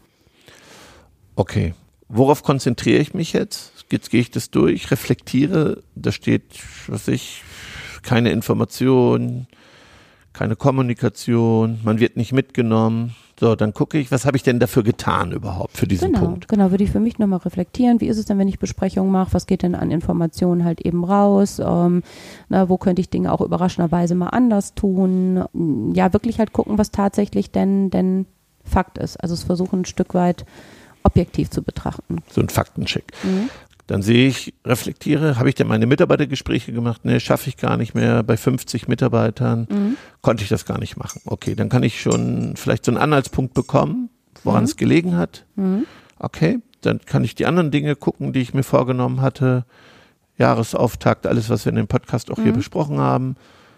Okay. 1.37 1.75
Worauf 2.09 2.43
konzentriere 2.43 3.00
ich 3.00 3.15
mich 3.15 3.33
jetzt? 3.33 3.73
Jetzt 3.91 4.11
gehe 4.11 4.21
ich 4.21 4.31
das 4.31 4.50
durch, 4.50 4.91
reflektiere, 4.91 5.83
da 5.95 6.12
steht, 6.12 6.45
was 6.87 7.09
ich, 7.09 7.43
keine 8.03 8.31
Information, 8.31 9.47
keine 10.33 10.57
Kommunikation, 10.57 11.81
man 11.85 12.00
wird 12.00 12.17
nicht 12.17 12.33
mitgenommen, 12.33 13.15
so, 13.41 13.55
dann 13.55 13.73
gucke 13.73 13.99
ich, 13.99 14.11
was 14.11 14.27
habe 14.27 14.37
ich 14.37 14.43
denn 14.43 14.59
dafür 14.59 14.83
getan 14.83 15.31
überhaupt 15.31 15.77
für 15.77 15.87
diesen 15.87 16.12
genau, 16.12 16.27
Punkt? 16.27 16.49
Genau, 16.49 16.73
würde 16.73 16.83
ich 16.83 16.91
für 16.91 16.99
mich 16.99 17.21
nochmal 17.21 17.38
reflektieren. 17.38 18.00
Wie 18.00 18.09
ist 18.09 18.19
es 18.19 18.25
denn, 18.25 18.37
wenn 18.38 18.49
ich 18.49 18.59
Besprechungen 18.59 19.12
mache? 19.12 19.33
Was 19.33 19.47
geht 19.47 19.62
denn 19.62 19.77
an 19.77 19.93
Informationen 19.93 20.65
halt 20.65 20.81
eben 20.81 21.05
raus? 21.05 21.61
Ähm, 21.65 22.03
na, 22.49 22.69
wo 22.69 22.79
könnte 22.79 23.00
ich 23.00 23.11
Dinge 23.11 23.33
auch 23.33 23.41
überraschenderweise 23.41 24.17
mal 24.17 24.31
anders 24.31 24.75
tun? 24.75 25.45
Ja, 25.95 26.12
wirklich 26.12 26.41
halt 26.41 26.53
gucken, 26.53 26.79
was 26.79 26.91
tatsächlich 26.91 27.53
denn, 27.53 27.91
denn 27.91 28.27
Fakt 28.65 28.99
ist. 28.99 29.17
Also 29.19 29.35
es 29.35 29.45
versuchen 29.45 29.83
ein 29.83 29.85
Stück 29.85 30.15
weit 30.15 30.45
objektiv 31.02 31.50
zu 31.50 31.62
betrachten. 31.62 32.23
So 32.31 32.40
ein 32.40 32.49
Faktencheck. 32.49 33.12
Mhm. 33.23 33.50
Dann 33.88 34.02
sehe 34.02 34.28
ich, 34.28 34.52
reflektiere, 34.67 35.38
habe 35.38 35.49
ich 35.49 35.55
denn 35.55 35.67
meine 35.67 35.87
Mitarbeitergespräche 35.87 36.73
gemacht? 36.73 37.07
Ne, 37.07 37.21
schaffe 37.21 37.49
ich 37.49 37.57
gar 37.57 37.78
nicht 37.78 37.95
mehr. 37.95 38.23
Bei 38.23 38.37
50 38.37 38.87
Mitarbeitern 38.87 39.67
mhm. 39.71 39.97
konnte 40.21 40.43
ich 40.43 40.50
das 40.50 40.67
gar 40.67 40.78
nicht 40.78 40.99
machen. 40.99 41.23
Okay, 41.25 41.55
dann 41.55 41.71
kann 41.71 41.83
ich 41.83 42.00
schon 42.00 42.55
vielleicht 42.57 42.85
so 42.85 42.93
einen 42.93 43.00
Anhaltspunkt 43.00 43.55
bekommen, 43.55 44.11
woran 44.45 44.61
mhm. 44.61 44.67
es 44.67 44.76
gelegen 44.76 45.17
hat. 45.17 45.47
Mhm. 45.57 45.87
Okay, 46.19 46.59
dann 46.83 47.00
kann 47.07 47.25
ich 47.25 47.35
die 47.35 47.47
anderen 47.47 47.71
Dinge 47.71 47.97
gucken, 47.97 48.35
die 48.35 48.40
ich 48.40 48.52
mir 48.52 48.62
vorgenommen 48.62 49.23
hatte. 49.23 49.64
Jahresauftakt, 50.37 51.26
alles, 51.26 51.49
was 51.49 51.64
wir 51.64 51.71
in 51.71 51.76
dem 51.76 51.88
Podcast 51.88 52.31
auch 52.31 52.37
hier 52.37 52.52
mhm. 52.52 52.59
besprochen 52.59 52.99
haben. 52.99 53.37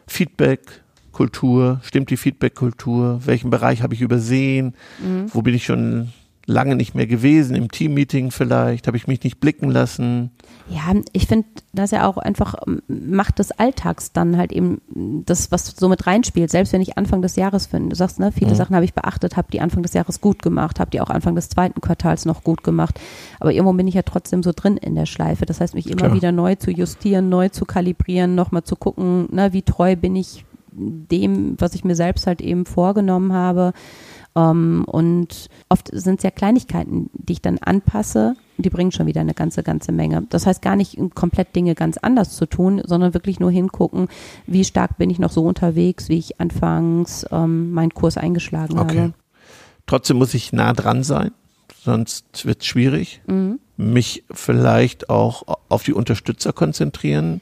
Feedback, 0.09 0.83
Kultur, 1.13 1.81
stimmt 1.85 2.11
die 2.11 2.17
Feedback-Kultur? 2.17 3.21
Welchen 3.25 3.51
Bereich 3.51 3.83
habe 3.83 3.95
ich 3.95 4.01
übersehen? 4.01 4.75
Mhm. 4.99 5.27
Wo 5.33 5.43
bin 5.43 5.55
ich 5.55 5.65
schon 5.65 6.13
lange 6.51 6.77
nicht 6.77 6.95
mehr 6.95 7.07
gewesen, 7.07 7.55
im 7.55 7.71
Teammeeting 7.71 8.31
vielleicht, 8.31 8.87
habe 8.87 8.97
ich 8.97 9.07
mich 9.07 9.23
nicht 9.23 9.41
blicken 9.41 9.71
lassen. 9.71 10.31
Ja, 10.69 10.95
ich 11.13 11.27
finde, 11.27 11.49
dass 11.73 11.91
ja 11.91 12.07
auch 12.07 12.17
einfach 12.17 12.55
ähm, 12.67 12.83
Macht 12.87 13.39
des 13.39 13.51
Alltags 13.51 14.13
dann 14.13 14.37
halt 14.37 14.53
eben 14.53 14.81
das, 15.27 15.51
was 15.51 15.67
so 15.67 15.89
mit 15.89 16.07
reinspielt. 16.07 16.51
Selbst 16.51 16.73
wenn 16.73 16.81
ich 16.81 16.97
Anfang 16.97 17.23
des 17.23 17.37
Jahres 17.37 17.67
finde, 17.67 17.91
du 17.91 17.97
sagst, 17.97 18.21
ne, 18.21 18.31
viele 18.33 18.53
mhm. 18.53 18.57
Sachen 18.57 18.77
habe 18.77 18.85
ich 18.85 18.95
beachtet, 18.95 19.37
habe 19.37 19.49
die 19.53 19.61
Anfang 19.61 19.83
des 19.83 19.95
Jahres 19.95 20.21
gut 20.21 20.43
gemacht, 20.43 20.79
habe 20.79 20.91
die 20.91 21.01
auch 21.01 21.11
Anfang 21.11 21.35
des 21.35 21.49
zweiten 21.49 21.81
Quartals 21.81 22.25
noch 22.25 22.45
gut 22.45 22.63
gemacht. 22.63 23.01
Aber 23.41 23.53
irgendwo 23.53 23.73
bin 23.73 23.89
ich 23.89 23.95
ja 23.95 24.03
trotzdem 24.03 24.43
so 24.43 24.53
drin 24.55 24.77
in 24.77 24.95
der 24.95 25.07
Schleife. 25.07 25.47
Das 25.47 25.61
heißt, 25.61 25.75
mich 25.75 25.89
immer 25.89 25.97
Klar. 25.97 26.15
wieder 26.15 26.33
neu 26.33 26.55
zu 26.55 26.71
justieren, 26.71 27.29
neu 27.29 27.49
zu 27.49 27.65
kalibrieren, 27.65 28.35
nochmal 28.35 28.63
zu 28.63 28.77
gucken, 28.77 29.29
ne, 29.33 29.53
wie 29.53 29.63
treu 29.63 29.97
bin 29.97 30.15
ich 30.15 30.45
dem, 30.73 31.57
was 31.59 31.75
ich 31.75 31.85
mir 31.85 31.97
selbst 31.97 32.27
halt 32.27 32.41
eben 32.41 32.67
vorgenommen 32.67 33.33
habe. 33.33 33.73
Ähm, 34.37 34.85
und 34.87 35.49
oft 35.69 35.91
sind 35.93 36.19
es 36.19 36.23
ja 36.23 36.31
Kleinigkeiten, 36.31 37.11
die 37.13 37.35
ich 37.35 37.43
dann 37.43 37.59
anpasse. 37.59 38.37
Die 38.59 38.71
bringen 38.71 38.93
schon 38.93 39.07
wieder 39.07 39.21
eine 39.21 39.35
ganze, 39.35 39.63
ganze 39.63 39.93
Menge. 39.93 40.27
Das 40.31 40.47
heißt 40.47 40.63
gar 40.63 40.77
nicht 40.77 40.99
komplett 41.15 41.57
Dinge 41.57 41.75
ganz 41.75 41.97
anders 41.99 42.37
zu 42.37 42.47
tun, 42.47 42.83
sondern 42.85 43.15
wirklich 43.15 43.41
nur 43.41 43.51
hingucken, 43.51 44.09
wie 44.47 44.65
stark 44.65 44.99
bin 44.99 45.11
ich 45.11 45.19
noch 45.19 45.33
so 45.33 45.45
unterwegs, 45.45 46.09
wie 46.09 46.19
ich 46.19 46.41
anfangs 46.41 47.27
ähm, 47.31 47.73
meinen 47.73 47.95
Kurs 47.95 48.17
eingeschlagen 48.17 48.79
okay. 48.79 48.99
habe. 48.99 49.15
Trotzdem 49.87 50.19
muss 50.19 50.35
ich 50.35 50.53
nah 50.53 50.73
dran 50.73 51.03
sein, 51.03 51.33
sonst 51.83 52.45
wird 52.47 52.61
es 52.61 52.67
schwierig. 52.67 53.23
Mhm. 53.27 53.59
Mich 53.77 54.25
vielleicht 54.31 55.09
auch 55.09 55.59
auf 55.69 55.83
die 55.83 55.95
Unterstützer 55.95 56.53
konzentrieren 56.53 57.41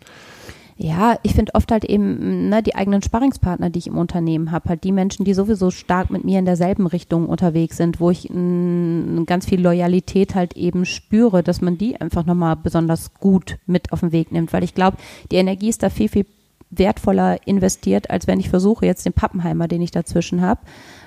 ja, 0.81 1.19
ich 1.25 1.35
finde 1.35 1.57
oft 1.57 1.73
halt 1.73 1.85
eben 1.85 2.49
ne, 2.49 2.63
die 2.63 2.77
eigenen 2.77 3.03
Sparringspartner, 3.03 3.69
die 3.69 3.81
ich 3.81 3.89
im 3.89 3.99
Unternehmen 3.99 4.53
habe, 4.53 4.69
halt 4.69 4.85
die 4.85 4.93
Menschen, 4.93 5.25
die 5.25 5.35
sowieso 5.35 5.73
stark 5.73 6.09
mit 6.11 6.23
mir 6.23 6.39
in 6.39 6.45
derselben 6.45 6.87
Richtung 6.87 7.27
unterwegs 7.27 7.77
sind, 7.77 7.99
wo 7.99 8.11
ich 8.11 8.31
m, 8.31 9.25
ganz 9.27 9.45
viel 9.47 9.61
Loyalität 9.61 10.37
halt 10.37 10.57
eben 10.57 10.85
spüre, 10.85 11.43
dass 11.43 11.61
man 11.61 11.79
die 11.79 12.01
einfach 12.01 12.25
nochmal 12.25 12.55
besonders 12.55 13.13
gut 13.15 13.59
mit 13.67 13.93
auf 13.93 14.01
den 14.01 14.13
Weg 14.13 14.31
nimmt, 14.31 14.53
weil 14.53 14.63
ich 14.63 14.73
glaube, 14.73 14.99
die 15.33 15.37
Energie 15.37 15.69
ist 15.69 15.83
da 15.83 15.91
viel, 15.91 16.09
viel 16.09 16.27
wertvoller 16.71 17.39
investiert, 17.47 18.11
als 18.11 18.27
wenn 18.27 18.41
ich 18.41 18.51
versuche, 18.51 18.87
jetzt 18.87 19.07
den 19.07 19.13
Pappenheimer, 19.13 19.69
den 19.69 19.83
ich 19.83 19.91
dazwischen 19.91 20.43
habe, 20.43 20.61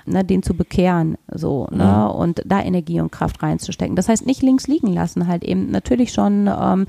ne, 0.06 0.24
den 0.24 0.44
zu 0.44 0.56
bekehren, 0.56 1.18
so, 1.32 1.68
ne, 1.72 1.84
mhm. 1.86 2.20
und 2.20 2.42
da 2.46 2.62
Energie 2.62 3.00
und 3.00 3.12
Kraft 3.12 3.44
reinzustecken. 3.44 3.96
Das 3.96 4.10
heißt, 4.10 4.26
nicht 4.26 4.42
links 4.42 4.68
liegen 4.68 4.88
lassen, 4.88 5.28
halt 5.28 5.44
eben 5.44 5.70
natürlich 5.70 6.14
schon 6.14 6.48
ähm, 6.48 6.88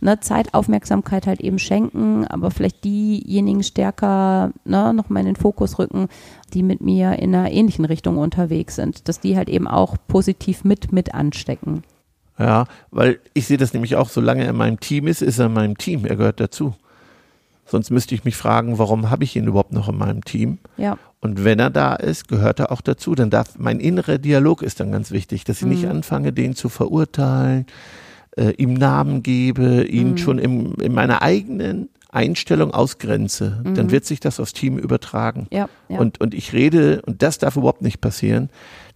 ne, 0.00 0.20
Zeit, 0.20 0.54
Aufmerksamkeit 0.54 1.26
halt 1.26 1.40
eben 1.40 1.58
schenken, 1.58 2.26
aber 2.26 2.50
vielleicht 2.50 2.84
diejenigen 2.84 3.62
stärker 3.62 4.52
ne, 4.64 4.92
nochmal 4.92 5.20
in 5.20 5.26
den 5.26 5.36
Fokus 5.36 5.78
rücken, 5.78 6.08
die 6.52 6.62
mit 6.62 6.80
mir 6.80 7.18
in 7.18 7.34
einer 7.34 7.50
ähnlichen 7.50 7.84
Richtung 7.84 8.18
unterwegs 8.18 8.76
sind, 8.76 9.08
dass 9.08 9.20
die 9.20 9.36
halt 9.36 9.48
eben 9.48 9.66
auch 9.66 9.96
positiv 10.08 10.64
mit, 10.64 10.92
mit 10.92 11.14
anstecken. 11.14 11.82
Ja, 12.38 12.64
weil 12.90 13.20
ich 13.34 13.46
sehe 13.46 13.58
das 13.58 13.74
nämlich 13.74 13.96
auch, 13.96 14.08
solange 14.08 14.44
er 14.44 14.50
in 14.50 14.56
meinem 14.56 14.80
Team 14.80 15.06
ist, 15.06 15.20
ist 15.20 15.38
er 15.38 15.46
in 15.46 15.52
meinem 15.52 15.76
Team, 15.76 16.06
er 16.06 16.16
gehört 16.16 16.40
dazu. 16.40 16.74
Sonst 17.70 17.90
müsste 17.90 18.16
ich 18.16 18.24
mich 18.24 18.36
fragen, 18.36 18.78
warum 18.78 19.10
habe 19.10 19.22
ich 19.22 19.36
ihn 19.36 19.46
überhaupt 19.46 19.72
noch 19.72 19.88
in 19.88 19.96
meinem 19.96 20.24
Team? 20.24 20.58
Ja. 20.76 20.98
Und 21.20 21.44
wenn 21.44 21.60
er 21.60 21.70
da 21.70 21.94
ist, 21.94 22.26
gehört 22.26 22.58
er 22.58 22.72
auch 22.72 22.80
dazu. 22.80 23.14
Dann 23.14 23.30
darf 23.30 23.58
mein 23.58 23.78
innerer 23.78 24.18
Dialog 24.18 24.62
ist 24.62 24.80
dann 24.80 24.90
ganz 24.90 25.12
wichtig, 25.12 25.44
dass 25.44 25.58
ich 25.58 25.64
mhm. 25.64 25.68
nicht 25.68 25.86
anfange, 25.86 26.32
den 26.32 26.56
zu 26.56 26.68
verurteilen, 26.68 27.66
äh, 28.36 28.50
ihm 28.56 28.74
Namen 28.74 29.22
gebe, 29.22 29.84
ihn 29.84 30.12
mhm. 30.12 30.16
schon 30.18 30.38
im, 30.38 30.74
in 30.80 30.92
meiner 30.92 31.22
eigenen 31.22 31.90
Einstellung 32.10 32.72
ausgrenze, 32.72 33.62
mhm. 33.62 33.74
dann 33.74 33.90
wird 33.92 34.04
sich 34.04 34.18
das 34.18 34.40
aufs 34.40 34.52
Team 34.52 34.76
übertragen. 34.76 35.46
Ja, 35.52 35.68
ja. 35.88 35.98
Und, 36.00 36.20
und 36.20 36.34
ich 36.34 36.52
rede, 36.52 37.02
und 37.06 37.22
das 37.22 37.38
darf 37.38 37.56
überhaupt 37.56 37.82
nicht 37.82 38.00
passieren, 38.00 38.50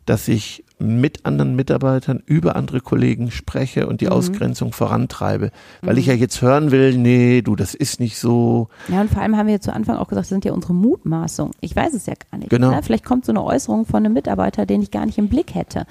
dass 0.07 0.29
ich 0.29 0.65
mit 0.79 1.25
anderen 1.25 1.57
Mitarbeitern 1.57 2.23
über 2.27 2.57
andere 2.57 2.81
Kollegen 2.81 3.31
spreche 3.31 3.87
und 3.87 4.01
die 4.01 4.07
mhm. 4.07 4.13
Ausgrenzung 4.13 4.73
vorantreibe. 4.73 5.51
Weil 5.83 5.95
mhm. 5.95 6.01
ich 6.01 6.07
ja 6.07 6.15
jetzt 6.15 6.43
hören 6.43 6.71
will, 6.71 6.97
nee, 6.97 7.43
du, 7.43 7.57
das 7.57 7.75
ist 7.75 8.01
nicht 8.01 8.19
so. 8.19 8.69
Ja, 8.89 9.01
und 9.01 9.11
vor 9.11 9.23
allem 9.23 9.37
haben 9.37 9.47
wir 9.47 9.55
ja 9.55 9.61
zu 9.61 9.73
Anfang 9.73 9.97
auch 9.97 10.09
gesagt, 10.09 10.25
das 10.25 10.29
sind 10.29 10.45
ja 10.45 10.53
unsere 10.53 10.75
Mutmaßungen. 10.75 11.55
Ich 11.61 11.75
weiß 11.75 11.95
es 11.95 12.07
ja 12.07 12.15
gar 12.31 12.39
nicht. 12.39 12.51
Genau. 12.51 12.71
Ne? 12.71 12.83
Vielleicht 12.83 13.05
kommt 13.05 13.25
so 13.25 13.33
eine 13.33 13.43
Äußerung 13.43 13.87
von 13.87 14.05
einem 14.05 14.13
Mitarbeiter, 14.13 14.67
den 14.67 14.83
ich 14.83 14.91
gar 14.91 15.07
nicht 15.07 15.19
im 15.19 15.29
Blick 15.29 15.55
hätte. 15.55 15.87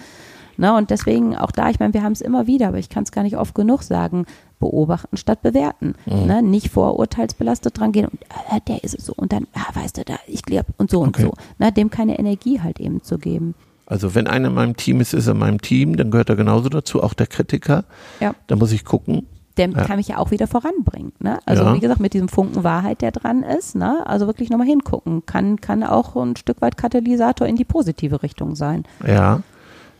Ne? 0.58 0.76
Und 0.76 0.90
deswegen 0.90 1.36
auch 1.36 1.52
da, 1.52 1.70
ich 1.70 1.80
meine, 1.80 1.94
wir 1.94 2.04
haben 2.04 2.12
es 2.12 2.22
immer 2.22 2.46
wieder, 2.46 2.68
aber 2.68 2.78
ich 2.78 2.90
kann 2.90 3.04
es 3.04 3.12
gar 3.12 3.24
nicht 3.24 3.38
oft 3.38 3.56
genug 3.56 3.84
sagen, 3.84 4.26
beobachten 4.60 5.18
statt 5.18 5.42
bewerten. 5.42 5.96
Mhm. 6.06 6.26
Ne? 6.26 6.44
Nicht 6.44 6.70
vorurteilsbelastet 6.70 7.80
dran 7.80 7.92
gehen 7.92 8.06
und 8.06 8.22
äh, 8.22 8.60
der 8.68 8.84
ist 8.84 8.96
es 8.96 9.06
so 9.06 9.14
und 9.16 9.34
dann, 9.34 9.48
ah, 9.54 9.74
weißt 9.74 9.98
du, 9.98 10.04
da, 10.04 10.16
ich 10.28 10.44
glaube 10.44 10.68
und 10.78 10.92
so 10.92 11.02
okay. 11.02 11.08
und 11.08 11.18
so. 11.18 11.34
Ne? 11.58 11.72
Dem 11.72 11.90
keine 11.90 12.20
Energie 12.20 12.62
halt 12.62 12.80
eben 12.80 13.02
zu 13.02 13.18
geben. 13.18 13.56
Also 13.86 14.16
wenn 14.16 14.28
einer 14.28 14.48
in 14.50 14.54
meinem 14.54 14.78
Team 14.78 15.02
ist, 15.02 15.14
ist 15.14 15.28
er 15.28 15.34
in 15.34 15.40
meinem 15.40 15.62
Team, 15.62 15.98
dann 15.98 16.12
gehört 16.12 16.30
er 16.30 16.36
genauso 16.36 16.70
dazu, 16.70 17.04
auch 17.04 17.14
der 17.14 17.28
Kritiker. 17.28 17.84
Ja. 18.20 18.34
Da 18.48 18.56
muss 18.56 18.72
ich 18.72 18.86
gucken. 18.86 19.28
Der 19.58 19.70
ja. 19.70 19.84
kann 19.84 19.98
mich 19.98 20.08
ja 20.08 20.18
auch 20.18 20.32
wieder 20.32 20.48
voranbringen. 20.48 21.14
Ne? 21.20 21.40
Also 21.46 21.64
ja. 21.64 21.76
wie 21.76 21.80
gesagt, 21.80 22.00
mit 22.00 22.14
diesem 22.14 22.28
Funken 22.28 22.64
Wahrheit, 22.64 23.02
der 23.02 23.12
dran 23.12 23.44
ist, 23.44 23.76
ne? 23.76 24.02
also 24.06 24.26
wirklich 24.26 24.50
nochmal 24.50 24.66
hingucken, 24.66 25.26
kann, 25.26 25.62
kann 25.62 25.84
auch 25.84 26.16
ein 26.16 26.36
Stück 26.36 26.62
weit 26.62 26.76
Katalysator 26.76 27.46
in 27.46 27.56
die 27.56 27.66
positive 27.66 28.24
Richtung 28.24 28.56
sein. 28.56 28.84
Ja 29.06 29.44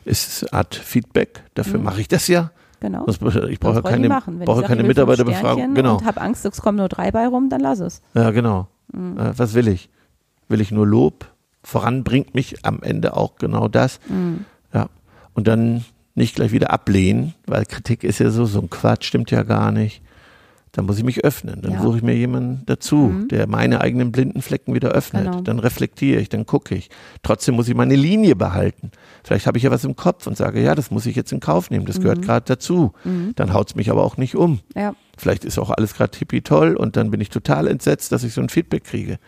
ist 0.06 0.44
eine 0.44 0.60
Art 0.60 0.76
Feedback. 0.76 1.44
Dafür 1.54 1.80
mhm. 1.80 1.86
mache 1.86 2.02
ich 2.02 2.08
das 2.08 2.28
ja. 2.28 2.52
Genau. 2.80 3.06
Das, 3.06 3.16
ich 3.48 3.60
brauche 3.60 3.82
keine, 3.82 4.10
brauche 4.10 4.56
sage, 4.56 4.68
keine 4.68 4.84
Mitarbeiterbefragung. 4.84 5.74
Genau. 5.74 5.98
Und 5.98 6.06
habe 6.06 6.20
Angst, 6.20 6.46
es 6.46 6.62
kommen 6.62 6.78
nur 6.78 6.90
drei 6.90 7.12
bei 7.12 7.28
rum, 7.28 7.50
dann 7.50 7.62
lass 7.62 7.80
es. 7.80 8.02
Ja, 8.14 8.32
genau. 8.32 8.68
Mhm. 8.92 9.18
Äh, 9.18 9.40
was 9.40 9.54
will 9.54 9.70
ich? 9.70 9.90
Will 10.50 10.60
ich 10.60 10.72
nur 10.72 10.86
Lob? 10.86 11.26
Voran 11.64 12.04
bringt 12.04 12.36
mich 12.36 12.66
am 12.66 12.82
Ende 12.82 13.16
auch 13.16 13.36
genau 13.36 13.68
das. 13.68 14.00
Mhm. 14.10 14.46
Ja. 14.74 14.90
Und 15.34 15.48
dann 15.48 15.86
nicht 16.16 16.36
gleich 16.36 16.52
wieder 16.52 16.72
ablehnen, 16.72 17.34
weil 17.48 17.66
Kritik 17.66 18.04
ist 18.04 18.20
ja 18.20 18.30
so, 18.30 18.46
so 18.46 18.60
ein 18.60 18.70
Quatsch, 18.70 19.06
stimmt 19.06 19.32
ja 19.32 19.44
gar 19.44 19.72
nicht 19.72 20.04
dann 20.74 20.88
muss 20.88 20.98
ich 20.98 21.04
mich 21.04 21.24
öffnen. 21.24 21.62
Dann 21.62 21.74
ja. 21.74 21.82
suche 21.82 21.98
ich 21.98 22.04
mir 22.04 22.16
jemanden 22.16 22.64
dazu, 22.66 22.96
mhm. 22.96 23.28
der 23.28 23.48
meine 23.48 23.80
eigenen 23.80 24.12
blinden 24.12 24.42
Flecken 24.42 24.74
wieder 24.74 24.90
öffnet. 24.90 25.26
Genau. 25.26 25.42
Dann 25.42 25.60
reflektiere 25.60 26.20
ich, 26.20 26.30
dann 26.30 26.48
gucke 26.48 26.74
ich. 26.74 26.90
Trotzdem 27.22 27.56
muss 27.56 27.68
ich 27.68 27.76
meine 27.76 27.96
Linie 27.96 28.36
behalten. 28.36 28.90
Vielleicht 29.24 29.46
habe 29.46 29.58
ich 29.60 29.64
ja 29.64 29.72
was 29.72 29.86
im 29.86 29.96
Kopf 29.96 30.26
und 30.26 30.36
sage, 30.36 30.62
ja, 30.62 30.74
das 30.74 30.90
muss 30.90 31.06
ich 31.06 31.16
jetzt 31.16 31.32
in 31.32 31.40
Kauf 31.40 31.70
nehmen, 31.70 31.86
das 31.86 32.00
mhm. 32.00 32.04
gehört 32.04 32.22
gerade 32.24 32.46
dazu. 32.48 32.94
Mhm. 33.04 33.34
Dann 33.36 33.54
haut 33.54 33.70
es 33.70 33.76
mich 33.76 33.92
aber 33.92 34.04
auch 34.04 34.18
nicht 34.18 34.36
um. 34.36 34.62
Ja. 34.76 34.96
Vielleicht 35.16 35.46
ist 35.46 35.60
auch 35.60 35.70
alles 35.70 35.94
gerade 35.94 36.10
tippi 36.10 36.42
toll 36.42 36.76
und 36.76 36.98
dann 36.98 37.12
bin 37.12 37.22
ich 37.22 37.30
total 37.30 37.68
entsetzt, 37.68 38.12
dass 38.12 38.24
ich 38.24 38.34
so 38.34 38.42
ein 38.42 38.50
Feedback 38.50 38.84
kriege. 38.84 39.20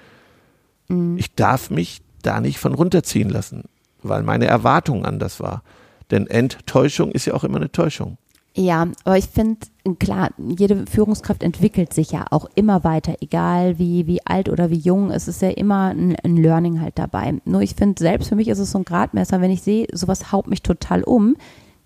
Mhm. 0.87 1.15
Ich 1.19 1.35
darf 1.35 1.69
mich 1.69 2.01
da 2.25 2.41
nicht 2.41 2.59
von 2.59 2.73
runterziehen 2.73 3.29
lassen, 3.29 3.63
weil 4.03 4.23
meine 4.23 4.45
Erwartung 4.45 5.05
anders 5.05 5.39
war. 5.39 5.63
Denn 6.11 6.27
Enttäuschung 6.27 7.11
ist 7.11 7.25
ja 7.25 7.33
auch 7.33 7.43
immer 7.43 7.57
eine 7.57 7.71
Täuschung. 7.71 8.17
Ja, 8.57 8.87
aber 9.03 9.17
ich 9.17 9.27
finde, 9.27 9.67
klar, 9.99 10.29
jede 10.37 10.85
Führungskraft 10.87 11.43
entwickelt 11.43 11.93
sich 11.93 12.11
ja 12.11 12.25
auch 12.31 12.45
immer 12.55 12.85
weiter, 12.85 13.15
egal 13.19 13.79
wie, 13.79 14.07
wie 14.07 14.25
alt 14.25 14.47
oder 14.47 14.69
wie 14.69 14.77
jung. 14.77 15.11
Es 15.11 15.27
ist 15.27 15.41
ja 15.41 15.49
immer 15.49 15.89
ein, 15.89 16.15
ein 16.23 16.37
Learning 16.37 16.79
halt 16.79 16.97
dabei. 16.97 17.33
Nur 17.43 17.61
ich 17.61 17.75
finde, 17.75 18.01
selbst 18.01 18.29
für 18.29 18.35
mich 18.35 18.47
ist 18.47 18.59
es 18.59 18.71
so 18.71 18.77
ein 18.77 18.85
Gradmesser, 18.85 19.41
wenn 19.41 19.51
ich 19.51 19.61
sehe, 19.61 19.87
sowas 19.91 20.31
haut 20.31 20.47
mich 20.47 20.61
total 20.61 21.03
um, 21.03 21.35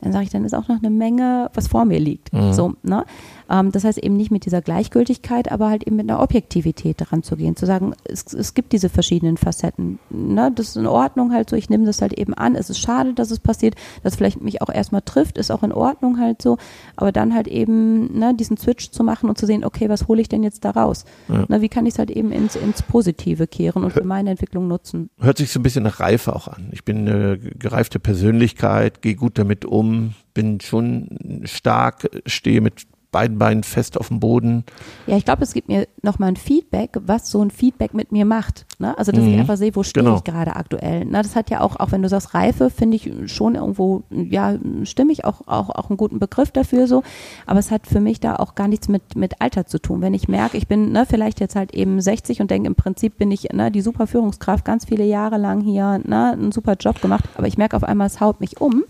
dann 0.02 0.14
sage 0.14 0.24
ich, 0.24 0.30
dann 0.30 0.46
ist 0.46 0.54
auch 0.54 0.68
noch 0.68 0.78
eine 0.78 0.90
Menge, 0.90 1.50
was 1.54 1.68
vor 1.68 1.86
mir 1.86 2.00
liegt. 2.00 2.32
Mhm. 2.34 2.54
So, 2.54 2.74
ne? 2.84 3.06
Ähm, 3.50 3.72
das 3.72 3.84
heißt 3.84 3.98
eben 3.98 4.16
nicht 4.16 4.32
mit 4.32 4.46
dieser 4.46 4.62
Gleichgültigkeit, 4.62 5.52
aber 5.52 5.70
halt 5.70 5.84
eben 5.86 5.96
mit 5.96 6.10
einer 6.10 6.22
Objektivität 6.22 7.02
daran 7.02 7.24
zu 7.24 7.36
gehen, 7.36 7.56
zu 7.56 7.66
sagen, 7.66 7.94
es, 8.06 8.34
es 8.34 8.54
gibt 8.54 8.72
diese 8.72 8.90
verschiedenen 8.90 9.38
Facetten. 9.38 10.00
Ne? 10.10 10.52
Das 10.54 10.70
ist 10.70 10.76
in 10.78 10.88
Ordnung 10.88 11.34
halt 11.34 11.50
so, 11.50 11.56
ich 11.56 11.70
nehme 11.70 11.86
das 11.86 12.02
halt 12.02 12.14
eben 12.14 12.34
an. 12.34 12.56
Es 12.56 12.70
ist 12.70 12.80
schade, 12.80 13.14
dass 13.14 13.32
es 13.32 13.40
passiert, 13.40 13.76
dass 14.04 14.16
vielleicht 14.16 14.42
mich 14.42 14.62
auch 14.62 14.70
erstmal 14.70 15.02
trifft, 15.02 15.38
ist 15.38 15.52
auch 15.52 15.64
in 15.64 15.72
Ordnung 15.72 16.20
halt 16.20 16.42
so, 16.42 16.58
aber 16.96 17.12
dann 17.12 17.34
halt 17.34 17.48
eben 17.48 18.18
ne, 18.18 18.34
diesen 18.34 18.58
Switch 18.58 18.92
zu 18.92 19.04
machen 19.04 19.30
und 19.30 19.38
zu 19.38 19.46
sehen, 19.46 19.66
okay, 19.66 19.90
was 19.90 20.08
hole 20.08 20.22
ich 20.22 20.30
denn 20.30 20.44
jetzt 20.44 20.64
da 20.64 20.72
raus? 20.72 21.06
Ja. 21.28 21.46
Ne, 21.48 21.62
wie 21.62 21.70
kann 21.70 21.86
ich 21.86 21.96
es 21.96 22.00
halt 22.00 22.12
eben 22.12 22.32
ins, 22.32 22.56
ins 22.56 22.84
Positive 22.84 23.48
kehren 23.48 23.84
und 23.84 23.92
für 23.92 24.04
meine 24.04 24.30
Entwicklung 24.32 24.68
nutzen? 24.68 25.10
Hört 25.20 25.40
sich 25.40 25.52
so 25.52 25.60
ein 25.60 25.64
bisschen 25.64 25.84
nach 25.84 26.00
Reife 26.00 26.36
auch 26.36 26.48
an. 26.48 26.70
Ich 26.72 26.86
bin 26.86 27.10
eine 27.10 27.38
gereifte 27.38 28.00
Persönlichkeit, 28.00 29.02
gehe 29.02 29.16
gut 29.16 29.40
damit 29.40 29.66
um, 29.66 29.89
bin 30.34 30.62
schon 30.62 31.42
stark, 31.46 32.10
stehe 32.26 32.62
mit 32.62 32.86
beiden 33.12 33.40
Beinen 33.40 33.64
fest 33.64 34.00
auf 34.00 34.10
dem 34.10 34.20
Boden. 34.20 34.64
Ja, 35.08 35.18
ich 35.18 35.26
glaube, 35.26 35.44
es 35.44 35.54
gibt 35.54 35.68
mir 35.68 35.88
nochmal 36.02 36.30
ein 36.30 36.36
Feedback, 36.36 36.92
was 37.02 37.32
so 37.32 37.42
ein 37.42 37.50
Feedback 37.50 37.94
mit 37.94 38.12
mir 38.12 38.26
macht. 38.26 38.66
Ne? 38.78 38.96
Also, 38.98 39.12
dass 39.12 39.24
mhm. 39.24 39.34
ich 39.34 39.40
einfach 39.40 39.58
sehe, 39.58 39.76
wo 39.76 39.84
stehe 39.84 40.04
genau. 40.04 40.18
ich 40.18 40.24
gerade 40.24 40.56
aktuell. 40.56 41.06
Na, 41.06 41.22
das 41.22 41.36
hat 41.36 41.50
ja 41.50 41.62
auch, 41.62 41.80
auch 41.80 41.92
wenn 41.92 42.02
du 42.02 42.10
sagst 42.10 42.34
Reife, 42.34 42.70
finde 42.70 42.98
ich 42.98 43.12
schon 43.32 43.56
irgendwo, 43.56 44.04
ja, 44.10 44.56
stimmig, 44.84 45.26
auch, 45.26 45.42
auch, 45.48 45.70
auch 45.70 45.90
einen 45.90 45.98
guten 45.98 46.20
Begriff 46.20 46.52
dafür 46.52 46.88
so. 46.88 47.04
Aber 47.46 47.60
es 47.60 47.72
hat 47.72 47.88
für 47.88 48.00
mich 48.00 48.20
da 48.20 48.36
auch 48.36 48.56
gar 48.56 48.68
nichts 48.68 48.88
mit, 48.88 49.16
mit 49.16 49.42
Alter 49.42 49.66
zu 49.66 49.80
tun. 49.80 50.02
Wenn 50.02 50.14
ich 50.14 50.28
merke, 50.28 50.58
ich 50.58 50.68
bin 50.68 50.92
ne, 50.92 51.06
vielleicht 51.08 51.40
jetzt 51.40 51.56
halt 51.56 51.74
eben 51.74 52.00
60 52.00 52.42
und 52.42 52.52
denke, 52.52 52.68
im 52.68 52.76
Prinzip 52.76 53.18
bin 53.18 53.32
ich 53.32 53.50
ne, 53.52 53.72
die 53.72 53.82
super 53.82 54.06
Führungskraft, 54.06 54.66
ganz 54.66 54.86
viele 54.86 55.06
Jahre 55.06 55.38
lang 55.38 55.62
hier, 55.62 56.00
ne, 56.06 56.34
einen 56.34 56.52
super 56.52 56.76
Job 56.80 57.02
gemacht, 57.02 57.26
aber 57.36 57.48
ich 57.48 57.58
merke 57.58 57.76
auf 57.76 57.84
einmal, 57.84 58.08
es 58.08 58.22
haut 58.22 58.40
mich 58.40 58.62
um, 58.62 58.84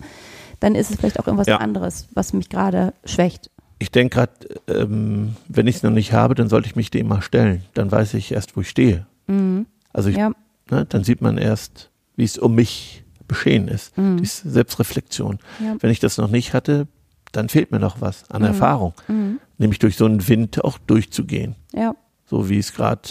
dann 0.59 0.75
ist 0.75 0.91
es 0.91 0.97
vielleicht 0.97 1.19
auch 1.19 1.27
irgendwas 1.27 1.47
ja. 1.47 1.57
anderes, 1.57 2.07
was 2.13 2.33
mich 2.33 2.49
gerade 2.49 2.93
schwächt 3.05 3.49
ich 3.79 3.91
denke 3.91 4.15
gerade, 4.15 4.33
ähm, 4.67 5.35
wenn 5.47 5.65
ich 5.65 5.77
es 5.77 5.83
noch 5.83 5.91
nicht 5.91 6.11
habe, 6.13 6.35
dann 6.35 6.49
sollte 6.49 6.67
ich 6.67 6.75
mich 6.75 6.91
dem 6.91 7.07
mal 7.07 7.21
stellen. 7.21 7.63
Dann 7.73 7.91
weiß 7.91 8.13
ich 8.13 8.33
erst, 8.33 8.55
wo 8.55 8.61
ich 8.61 8.69
stehe. 8.69 9.07
Mhm. 9.27 9.65
Also 9.93 10.09
ich, 10.09 10.17
ja. 10.17 10.31
ne, 10.69 10.85
dann 10.85 11.05
sieht 11.05 11.21
man 11.21 11.37
erst, 11.37 11.89
wie 12.17 12.25
es 12.25 12.37
um 12.37 12.55
mich 12.55 13.05
geschehen 13.29 13.69
ist. 13.69 13.97
Mhm. 13.97 14.17
Die 14.17 14.25
Selbstreflexion. 14.25 15.39
Ja. 15.63 15.77
Wenn 15.79 15.91
ich 15.91 15.99
das 15.99 16.17
noch 16.17 16.29
nicht 16.29 16.53
hatte, 16.53 16.87
dann 17.31 17.47
fehlt 17.47 17.71
mir 17.71 17.79
noch 17.79 18.01
was 18.01 18.29
an 18.29 18.41
mhm. 18.41 18.49
Erfahrung. 18.49 18.93
Mhm. 19.07 19.39
Nämlich 19.57 19.79
durch 19.79 19.95
so 19.95 20.05
einen 20.05 20.27
Wind 20.27 20.63
auch 20.63 20.77
durchzugehen. 20.79 21.55
Ja. 21.73 21.95
So 22.25 22.49
wie 22.49 22.59
es 22.59 22.73
gerade 22.73 23.01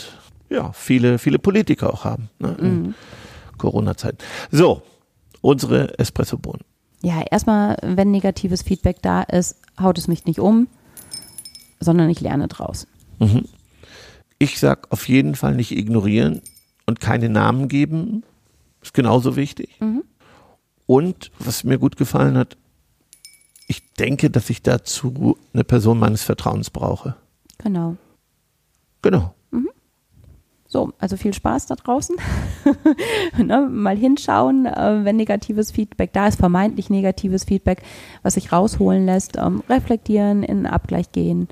ja, 0.51 0.73
viele, 0.73 1.19
viele 1.19 1.39
Politiker 1.39 1.93
auch 1.93 2.05
haben 2.05 2.29
ne, 2.39 2.57
in 2.61 2.83
mhm. 2.83 2.95
Corona-Zeiten. 3.57 4.19
So, 4.51 4.83
unsere 5.41 5.99
Espresso-Bohnen 5.99 6.63
ja, 7.03 7.23
erstmal, 7.31 7.77
wenn 7.83 8.11
negatives 8.11 8.63
Feedback 8.63 9.03
da 9.03 9.23
ist, 9.23 9.57
haut 9.81 9.99
es 9.99 10.09
mich 10.09 10.27
nicht 10.27 10.41
um, 10.41 10.69
sondern 11.81 12.11
ich 12.11 12.21
lerne 12.21 12.49
draus. 12.49 12.87
Mhm. 13.19 13.45
Ich 14.39 14.59
sag 14.59 14.91
auf 14.93 15.09
jeden 15.09 15.35
Fall 15.35 15.55
nicht 15.55 15.73
ignorieren 15.73 16.43
und 16.87 17.01
keine 17.01 17.29
Namen 17.29 17.69
geben. 17.69 18.25
Ist 18.83 18.95
genauso 18.95 19.37
wichtig. 19.37 19.77
Mhm. 19.81 20.05
Und 20.87 21.31
was 21.39 21.65
mir 21.65 21.79
gut 21.79 21.97
gefallen 21.97 22.37
hat, 22.37 22.57
ich 23.67 23.93
denke, 23.95 24.31
dass 24.31 24.49
ich 24.49 24.63
dazu 24.63 25.37
eine 25.53 25.65
Person 25.65 25.99
meines 25.99 26.23
Vertrauens 26.23 26.71
brauche. 26.71 27.17
Genau. 27.59 27.97
Genau. 29.03 29.35
So, 30.71 30.93
also 30.99 31.17
viel 31.17 31.33
Spaß 31.33 31.65
da 31.65 31.77
draußen. 31.77 32.17
ne, 33.39 33.67
mal 33.71 33.97
hinschauen, 33.97 34.67
äh, 34.67 35.01
wenn 35.03 35.17
negatives 35.17 35.71
Feedback 35.71 36.13
da 36.13 36.29
ist, 36.29 36.39
vermeintlich 36.39 36.91
negatives 36.91 37.45
Feedback, 37.45 37.83
was 38.23 38.35
sich 38.35 38.53
rausholen 38.53 39.07
lässt, 39.07 39.39
ähm, 39.39 39.63
reflektieren, 39.71 40.43
in 40.43 40.59
einen 40.59 40.67
Abgleich 40.67 41.11
gehen 41.11 41.49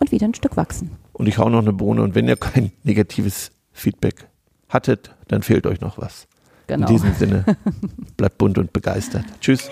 und 0.00 0.10
wieder 0.10 0.26
ein 0.26 0.34
Stück 0.34 0.56
wachsen. 0.56 0.90
Und 1.12 1.28
ich 1.28 1.38
hau 1.38 1.48
noch 1.48 1.60
eine 1.60 1.72
Bohne 1.72 2.02
und 2.02 2.16
wenn 2.16 2.26
ihr 2.26 2.36
kein 2.36 2.72
negatives 2.82 3.52
Feedback 3.72 4.26
hattet, 4.68 5.14
dann 5.28 5.42
fehlt 5.42 5.64
euch 5.68 5.80
noch 5.80 5.96
was. 5.98 6.26
Genau. 6.66 6.88
In 6.88 6.92
diesem 6.92 7.14
Sinne, 7.14 7.44
bleibt 8.16 8.38
bunt 8.38 8.58
und 8.58 8.72
begeistert. 8.72 9.24
Tschüss. 9.40 9.70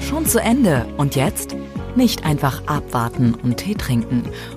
Schon 0.00 0.24
zu 0.24 0.40
Ende. 0.40 0.86
Und 0.96 1.16
jetzt? 1.16 1.54
Nicht 1.96 2.24
einfach 2.24 2.66
abwarten 2.66 3.34
und 3.34 3.58
Tee 3.58 3.74
trinken. 3.74 4.22